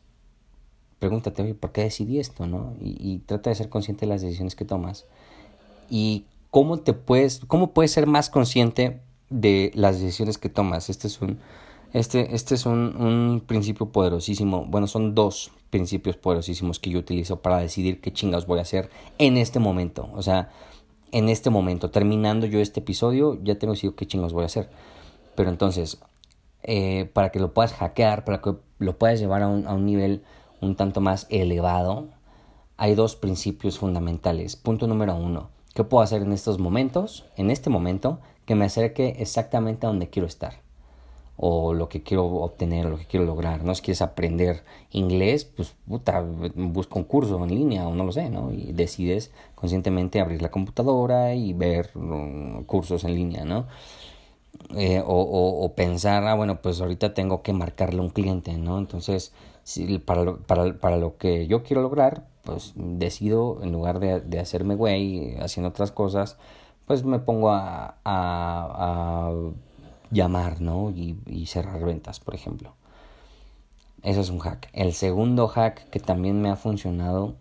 pregúntate, 0.99 1.43
oye, 1.43 1.55
¿por 1.55 1.73
qué 1.73 1.83
decidí 1.83 2.19
esto? 2.19 2.47
¿no? 2.47 2.75
Y, 2.81 3.19
trata 3.27 3.51
de 3.51 3.57
ser 3.57 3.69
consciente 3.69 4.07
de 4.07 4.13
las 4.13 4.23
decisiones 4.23 4.55
que 4.55 4.65
tomas. 4.65 5.07
Y 5.91 6.25
cómo 6.51 6.79
te 6.79 6.93
puedes, 6.93 7.41
cómo 7.47 7.73
puedes 7.73 7.93
ser 7.93 8.07
más 8.07 8.31
consciente 8.31 9.01
de 9.31 9.71
las 9.75 10.01
decisiones 10.01 10.39
que 10.39 10.49
tomas. 10.49 10.91
Este 10.91 11.07
es 11.07 11.21
un, 11.21 11.39
este, 11.93 12.35
este 12.35 12.55
es 12.55 12.67
un, 12.67 12.97
un, 12.97 13.43
principio 13.47 13.87
poderosísimo. 13.87 14.67
Bueno, 14.67 14.87
son 14.87 15.15
dos 15.15 15.51
principios 15.71 16.17
poderosísimos 16.17 16.79
que 16.79 16.91
yo 16.91 16.99
utilizo 16.99 17.41
para 17.41 17.59
decidir 17.59 18.01
qué 18.01 18.13
chingados 18.13 18.47
voy 18.47 18.59
a 18.59 18.63
hacer 18.63 18.91
en 19.19 19.37
este 19.37 19.59
momento. 19.59 20.11
O 20.15 20.23
sea, 20.23 20.51
en 21.13 21.29
este 21.29 21.51
momento, 21.51 21.91
terminando 21.91 22.47
yo 22.47 22.61
este 22.61 22.81
episodio, 22.81 23.39
ya 23.43 23.59
tengo 23.59 23.73
decidido 23.73 23.97
qué 23.97 24.07
chingados 24.07 24.33
voy 24.33 24.43
a 24.43 24.47
hacer. 24.47 24.71
Pero 25.35 25.51
entonces, 25.51 25.99
eh, 26.63 27.11
para 27.13 27.31
que 27.31 27.41
lo 27.41 27.55
puedas 27.55 27.73
hackear, 27.73 28.25
para 28.25 28.41
que 28.41 28.55
lo 28.79 28.99
puedas 28.99 29.21
llevar 29.21 29.43
a 29.43 29.49
un, 29.49 29.67
a 29.67 29.75
un 29.75 29.87
nivel 29.87 30.23
un 30.61 30.77
tanto 30.77 31.01
más 31.01 31.27
elevado, 31.31 32.09
hay 32.77 32.95
dos 32.95 33.17
principios 33.17 33.79
fundamentales. 33.79 34.57
Punto 34.57 34.87
número 34.87 35.15
uno. 35.17 35.51
¿Qué 35.75 35.85
puedo 35.85 36.03
hacer 36.03 36.23
en 36.23 36.33
estos 36.33 36.59
momentos, 36.59 37.27
en 37.37 37.51
este 37.51 37.71
momento, 37.71 38.21
que 38.45 38.55
me 38.55 38.65
acerque 38.65 39.17
exactamente 39.19 39.87
a 39.87 39.91
donde 39.91 40.11
quiero 40.11 40.27
estar? 40.27 40.68
O 41.41 41.73
lo 41.73 41.89
que 41.89 42.03
quiero 42.03 42.27
obtener 42.27 42.87
o 42.87 42.91
lo 42.91 42.99
que 42.99 43.07
quiero 43.07 43.25
lograr, 43.25 43.63
¿no? 43.63 43.73
Si 43.75 43.81
quieres 43.83 44.03
aprender 44.03 44.65
inglés, 44.91 45.45
pues 45.45 45.75
puta, 45.87 46.21
busca 46.21 46.99
un 46.99 47.05
curso 47.05 47.43
en 47.45 47.55
línea 47.55 47.87
o 47.87 47.95
no 47.95 48.05
lo 48.05 48.11
sé, 48.11 48.29
¿no? 48.29 48.53
Y 48.53 48.73
decides 48.73 49.31
conscientemente 49.55 50.21
abrir 50.21 50.43
la 50.43 50.51
computadora 50.51 51.35
y 51.35 51.53
ver 51.53 51.91
mm, 51.95 52.65
cursos 52.65 53.05
en 53.05 53.15
línea, 53.15 53.45
¿no? 53.45 53.67
Eh, 54.77 55.01
o, 55.07 55.73
pensar, 55.77 56.25
ah, 56.27 56.35
bueno, 56.35 56.61
pues 56.61 56.81
ahorita 56.81 57.15
tengo 57.15 57.43
que 57.43 57.53
marcarle 57.53 58.01
un 58.01 58.11
cliente, 58.11 58.57
¿no? 58.59 58.79
Entonces, 58.79 59.33
para, 60.05 60.25
lo, 60.25 60.39
para, 60.41 60.75
para 60.79 60.97
lo 60.97 61.17
que 61.19 61.47
yo 61.47 61.63
quiero 61.63 61.83
lograr, 61.83 62.27
pues 62.43 62.73
decido, 62.75 63.61
en 63.63 63.73
lugar 63.73 64.01
de, 64.01 64.21
de 64.21 64.41
hacerme 64.41 64.75
güey, 64.75 65.37
haciendo 65.37 65.69
otras 65.71 65.93
cosas, 65.93 66.37
pues 66.87 67.05
me 67.05 67.19
pongo 67.21 67.51
a, 67.51 67.99
a, 68.05 69.31
llamar, 70.11 70.61
¿no? 70.61 70.91
Y, 70.91 71.17
y, 71.27 71.47
cerrar 71.47 71.85
ventas, 71.85 72.21
por 72.21 72.35
ejemplo. 72.35 72.75
Eso 74.03 74.21
es 74.21 74.31
un 74.31 74.39
hack. 74.39 74.69
El 74.73 74.93
segundo 74.93 75.49
hack 75.49 75.89
que 75.91 76.01
también 76.01 76.41
me 76.41 76.51
ha 76.51 76.57
funcionado, 76.57 77.35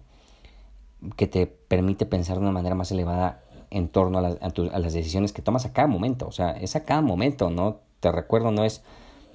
que 1.16 1.28
te 1.28 1.48
permite 1.48 2.06
pensar 2.06 2.38
de 2.38 2.44
una 2.44 2.52
manera 2.52 2.76
más 2.76 2.92
elevada 2.92 3.42
en 3.70 3.90
torno 3.90 4.20
a, 4.20 4.28
a, 4.28 4.80
las 4.80 4.94
decisiones 4.94 5.34
que 5.34 5.42
tomas 5.42 5.66
a 5.66 5.74
cada 5.74 5.88
momento. 5.88 6.28
O 6.28 6.32
sea, 6.32 6.52
es 6.52 6.76
a 6.76 6.84
cada 6.84 7.02
momento, 7.02 7.50
¿no? 7.50 7.80
Te 8.00 8.12
recuerdo, 8.12 8.52
no 8.52 8.64
es, 8.64 8.84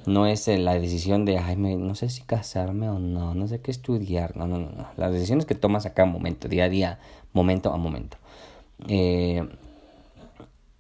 no 0.07 0.27
es 0.27 0.49
eh, 0.49 0.59
la 0.59 0.75
decisión 0.75 1.25
de, 1.25 1.39
ay, 1.39 1.57
me, 1.57 1.77
no 1.77 1.95
sé 1.95 2.09
si 2.09 2.23
casarme 2.23 2.89
o 2.89 2.99
no, 2.99 3.35
no 3.35 3.49
sé 3.49 3.61
qué 3.61 3.71
estudiar. 3.71 4.37
No, 4.37 4.47
no, 4.47 4.59
no, 4.59 4.71
no. 4.71 4.87
Las 4.97 5.13
decisiones 5.13 5.47
que 5.47 5.55
tomas 5.55 5.87
a 5.87 5.95
cada 5.95 6.09
momento, 6.09 6.49
día 6.49 6.65
a 6.65 6.69
día, 6.69 6.99
momento 7.33 7.73
a 7.73 7.77
momento. 7.77 8.17
Eh, 8.89 9.47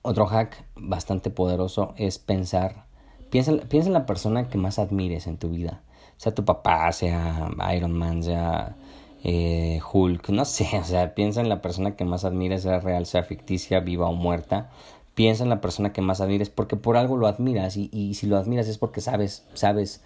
otro 0.02 0.26
hack 0.26 0.64
bastante 0.76 1.30
poderoso 1.30 1.94
es 1.96 2.18
pensar, 2.18 2.84
piensa, 3.30 3.52
piensa 3.68 3.88
en 3.88 3.94
la 3.94 4.06
persona 4.06 4.48
que 4.48 4.58
más 4.58 4.78
admires 4.78 5.26
en 5.26 5.38
tu 5.38 5.50
vida. 5.50 5.82
Sea 6.16 6.34
tu 6.34 6.44
papá, 6.44 6.92
sea 6.92 7.50
Iron 7.74 7.92
Man, 7.92 8.22
sea 8.22 8.76
eh, 9.24 9.80
Hulk, 9.92 10.28
no 10.30 10.44
sé, 10.44 10.68
o 10.80 10.84
sea, 10.84 11.14
piensa 11.14 11.40
en 11.40 11.48
la 11.48 11.62
persona 11.62 11.96
que 11.96 12.04
más 12.04 12.24
admires, 12.24 12.62
sea 12.62 12.80
real, 12.80 13.06
sea 13.06 13.22
ficticia, 13.22 13.80
viva 13.80 14.08
o 14.08 14.12
muerta. 14.12 14.70
Piensa 15.14 15.44
en 15.44 15.50
la 15.50 15.60
persona 15.60 15.92
que 15.92 16.00
más 16.02 16.20
admires 16.20 16.50
porque 16.50 16.76
por 16.76 16.96
algo 16.96 17.16
lo 17.16 17.26
admiras 17.26 17.76
y, 17.76 17.90
y 17.92 18.14
si 18.14 18.26
lo 18.26 18.38
admiras 18.38 18.68
es 18.68 18.78
porque 18.78 19.00
sabes, 19.00 19.46
sabes 19.54 20.02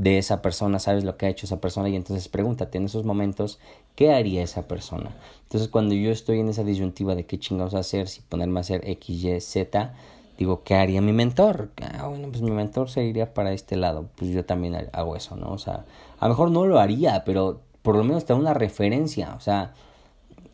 de 0.00 0.16
esa 0.16 0.40
persona, 0.40 0.78
sabes 0.78 1.04
lo 1.04 1.18
que 1.18 1.26
ha 1.26 1.28
hecho 1.28 1.44
esa 1.44 1.60
persona 1.60 1.90
y 1.90 1.94
entonces 1.94 2.28
pregúntate 2.28 2.78
en 2.78 2.86
esos 2.86 3.04
momentos 3.04 3.58
qué 3.96 4.14
haría 4.14 4.42
esa 4.42 4.66
persona. 4.66 5.14
Entonces 5.42 5.68
cuando 5.68 5.94
yo 5.94 6.10
estoy 6.10 6.40
en 6.40 6.48
esa 6.48 6.64
disyuntiva 6.64 7.14
de 7.14 7.26
qué 7.26 7.38
chingados 7.38 7.74
hacer, 7.74 8.08
si 8.08 8.22
ponerme 8.22 8.60
a 8.60 8.62
hacer 8.62 8.80
X, 8.88 9.24
Y, 9.24 9.40
Z, 9.42 9.92
digo, 10.38 10.62
¿qué 10.64 10.74
haría 10.74 11.02
mi 11.02 11.12
mentor? 11.12 11.68
Ah, 11.82 12.06
bueno, 12.06 12.28
pues 12.30 12.40
mi 12.40 12.50
mentor 12.50 12.88
se 12.88 13.04
iría 13.04 13.34
para 13.34 13.52
este 13.52 13.76
lado, 13.76 14.06
pues 14.16 14.30
yo 14.30 14.42
también 14.42 14.74
hago 14.94 15.16
eso, 15.16 15.36
¿no? 15.36 15.50
O 15.50 15.58
sea, 15.58 15.84
a 16.18 16.28
lo 16.28 16.30
mejor 16.30 16.50
no 16.50 16.64
lo 16.64 16.80
haría, 16.80 17.22
pero 17.26 17.60
por 17.82 17.94
lo 17.94 18.02
menos 18.02 18.24
te 18.24 18.32
da 18.32 18.38
una 18.38 18.54
referencia, 18.54 19.34
o 19.36 19.40
sea, 19.40 19.74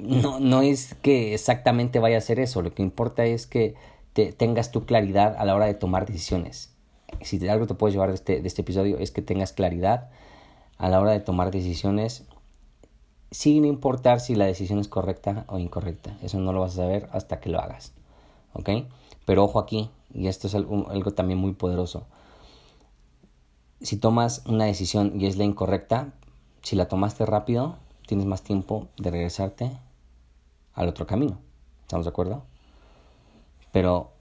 no, 0.01 0.41
no 0.41 0.63
es 0.63 0.95
que 1.03 1.35
exactamente 1.35 2.01
vaya 2.01 2.17
a 2.17 2.19
hacer 2.19 2.41
eso, 2.41 2.63
lo 2.63 2.75
que 2.75 2.83
importa 2.83 3.25
es 3.27 3.47
que 3.47 3.77
te, 4.13 4.33
tengas 4.33 4.73
tu 4.73 4.87
claridad 4.87 5.37
a 5.39 5.45
la 5.45 5.55
hora 5.55 5.67
de 5.67 5.75
tomar 5.75 6.05
decisiones. 6.05 6.76
Si 7.23 7.47
algo 7.49 7.67
te 7.67 7.75
puedes 7.75 7.95
llevar 7.95 8.11
de 8.11 8.15
este, 8.17 8.41
de 8.41 8.49
este 8.49 8.63
episodio 8.63 8.99
es 8.99 9.11
que 9.11 9.23
tengas 9.23 9.53
claridad 9.53 10.11
a 10.79 10.89
la 10.89 11.01
hora 11.01 11.13
de 11.13 11.21
tomar 11.21 11.51
decisiones 11.51 12.25
sin 13.31 13.65
importar 13.65 14.21
si 14.21 14.35
la 14.35 14.47
decisión 14.47 14.79
es 14.79 14.89
correcta 14.89 15.45
o 15.49 15.59
incorrecta. 15.59 16.17
Eso 16.23 16.39
no 16.39 16.53
lo 16.53 16.61
vas 16.61 16.73
a 16.73 16.83
saber 16.83 17.09
hasta 17.13 17.41
que 17.41 17.51
lo 17.51 17.61
hagas. 17.61 17.93
¿Ok? 18.53 18.71
Pero 19.25 19.45
ojo 19.45 19.59
aquí, 19.59 19.91
y 20.15 20.29
esto 20.29 20.47
es 20.47 20.55
algo, 20.55 20.89
algo 20.89 21.11
también 21.11 21.39
muy 21.39 21.53
poderoso. 21.53 22.07
Si 23.81 23.97
tomas 23.97 24.43
una 24.47 24.65
decisión 24.65 25.21
y 25.21 25.27
es 25.27 25.37
la 25.37 25.45
incorrecta, 25.45 26.15
si 26.63 26.77
la 26.77 26.89
tomaste 26.89 27.27
rápido, 27.27 27.77
tienes 28.07 28.27
más 28.27 28.43
tiempo 28.43 28.89
de 28.97 29.11
regresarte 29.11 29.79
al 30.75 30.89
otro 30.89 31.07
camino. 31.07 31.39
¿Estamos 31.83 32.07
de 32.07 32.11
acuerdo? 32.11 32.45
Pero 33.73 34.13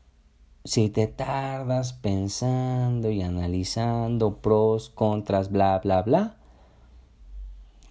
si 0.66 0.90
te 0.90 1.06
tardas 1.06 1.94
pensando 1.94 3.12
y 3.12 3.22
analizando 3.22 4.38
pros, 4.38 4.90
contras, 4.90 5.52
bla, 5.52 5.80
bla, 5.80 6.02
bla, 6.02 6.38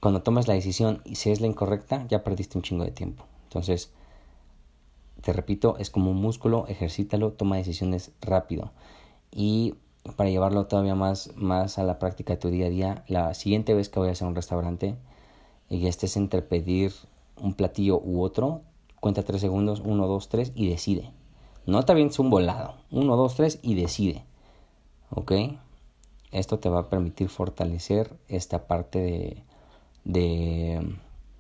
cuando 0.00 0.22
tomas 0.22 0.48
la 0.48 0.54
decisión 0.54 1.00
y 1.04 1.14
si 1.14 1.30
es 1.30 1.40
la 1.40 1.46
incorrecta, 1.46 2.04
ya 2.08 2.24
perdiste 2.24 2.58
un 2.58 2.62
chingo 2.62 2.84
de 2.84 2.90
tiempo. 2.90 3.24
Entonces, 3.44 3.92
te 5.22 5.32
repito, 5.32 5.76
es 5.78 5.88
como 5.88 6.10
un 6.10 6.20
músculo, 6.20 6.66
ejercítalo, 6.66 7.32
toma 7.32 7.56
decisiones 7.56 8.10
rápido. 8.20 8.72
Y 9.30 9.76
para 10.16 10.28
llevarlo 10.28 10.66
todavía 10.66 10.96
más, 10.96 11.30
más 11.36 11.78
a 11.78 11.84
la 11.84 12.00
práctica 12.00 12.34
de 12.34 12.40
tu 12.40 12.48
día 12.48 12.66
a 12.66 12.70
día, 12.70 13.04
la 13.06 13.32
siguiente 13.34 13.72
vez 13.72 13.88
que 13.88 14.00
vayas 14.00 14.20
a 14.20 14.26
un 14.26 14.34
restaurante 14.34 14.96
y 15.70 15.86
estés 15.86 16.16
entre 16.16 16.42
pedir 16.42 16.92
un 17.40 17.54
platillo 17.54 18.00
u 18.04 18.20
otro, 18.20 18.62
cuenta 18.98 19.22
tres 19.22 19.40
segundos, 19.40 19.80
uno, 19.84 20.08
dos, 20.08 20.28
tres 20.28 20.50
y 20.56 20.68
decide. 20.68 21.12
No 21.66 21.82
te 21.84 21.92
avientes 21.92 22.18
un 22.18 22.30
volado, 22.30 22.76
uno, 22.90 23.16
dos, 23.16 23.36
tres 23.36 23.58
y 23.62 23.74
decide. 23.74 24.24
¿Ok? 25.10 25.32
Esto 26.30 26.58
te 26.58 26.68
va 26.68 26.80
a 26.80 26.90
permitir 26.90 27.28
fortalecer 27.28 28.12
esta 28.28 28.66
parte 28.66 28.98
de, 28.98 29.42
de 30.04 30.96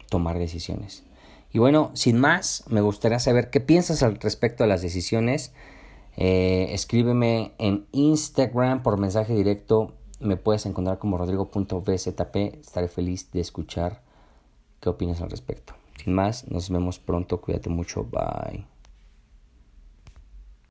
tomar 0.08 0.38
decisiones. 0.38 1.04
Y 1.52 1.58
bueno, 1.58 1.90
sin 1.94 2.18
más, 2.18 2.64
me 2.68 2.80
gustaría 2.80 3.18
saber 3.18 3.50
qué 3.50 3.60
piensas 3.60 4.02
al 4.02 4.16
respecto 4.16 4.64
de 4.64 4.68
las 4.68 4.82
decisiones 4.82 5.52
eh, 6.16 6.68
escríbeme 6.70 7.52
en 7.58 7.86
Instagram 7.92 8.82
por 8.82 8.98
mensaje 8.98 9.34
directo. 9.34 9.92
Me 10.20 10.36
puedes 10.36 10.66
encontrar 10.66 10.98
como 10.98 11.18
rodrigo.bzp. 11.18 12.36
Estaré 12.60 12.88
feliz 12.88 13.30
de 13.32 13.40
escuchar 13.40 14.02
qué 14.80 14.88
opinas 14.88 15.20
al 15.20 15.30
respecto. 15.30 15.74
Sin 16.02 16.14
más, 16.14 16.48
nos 16.48 16.70
vemos 16.70 16.98
pronto. 16.98 17.40
Cuídate 17.40 17.68
mucho. 17.68 18.04
Bye. 18.04 18.73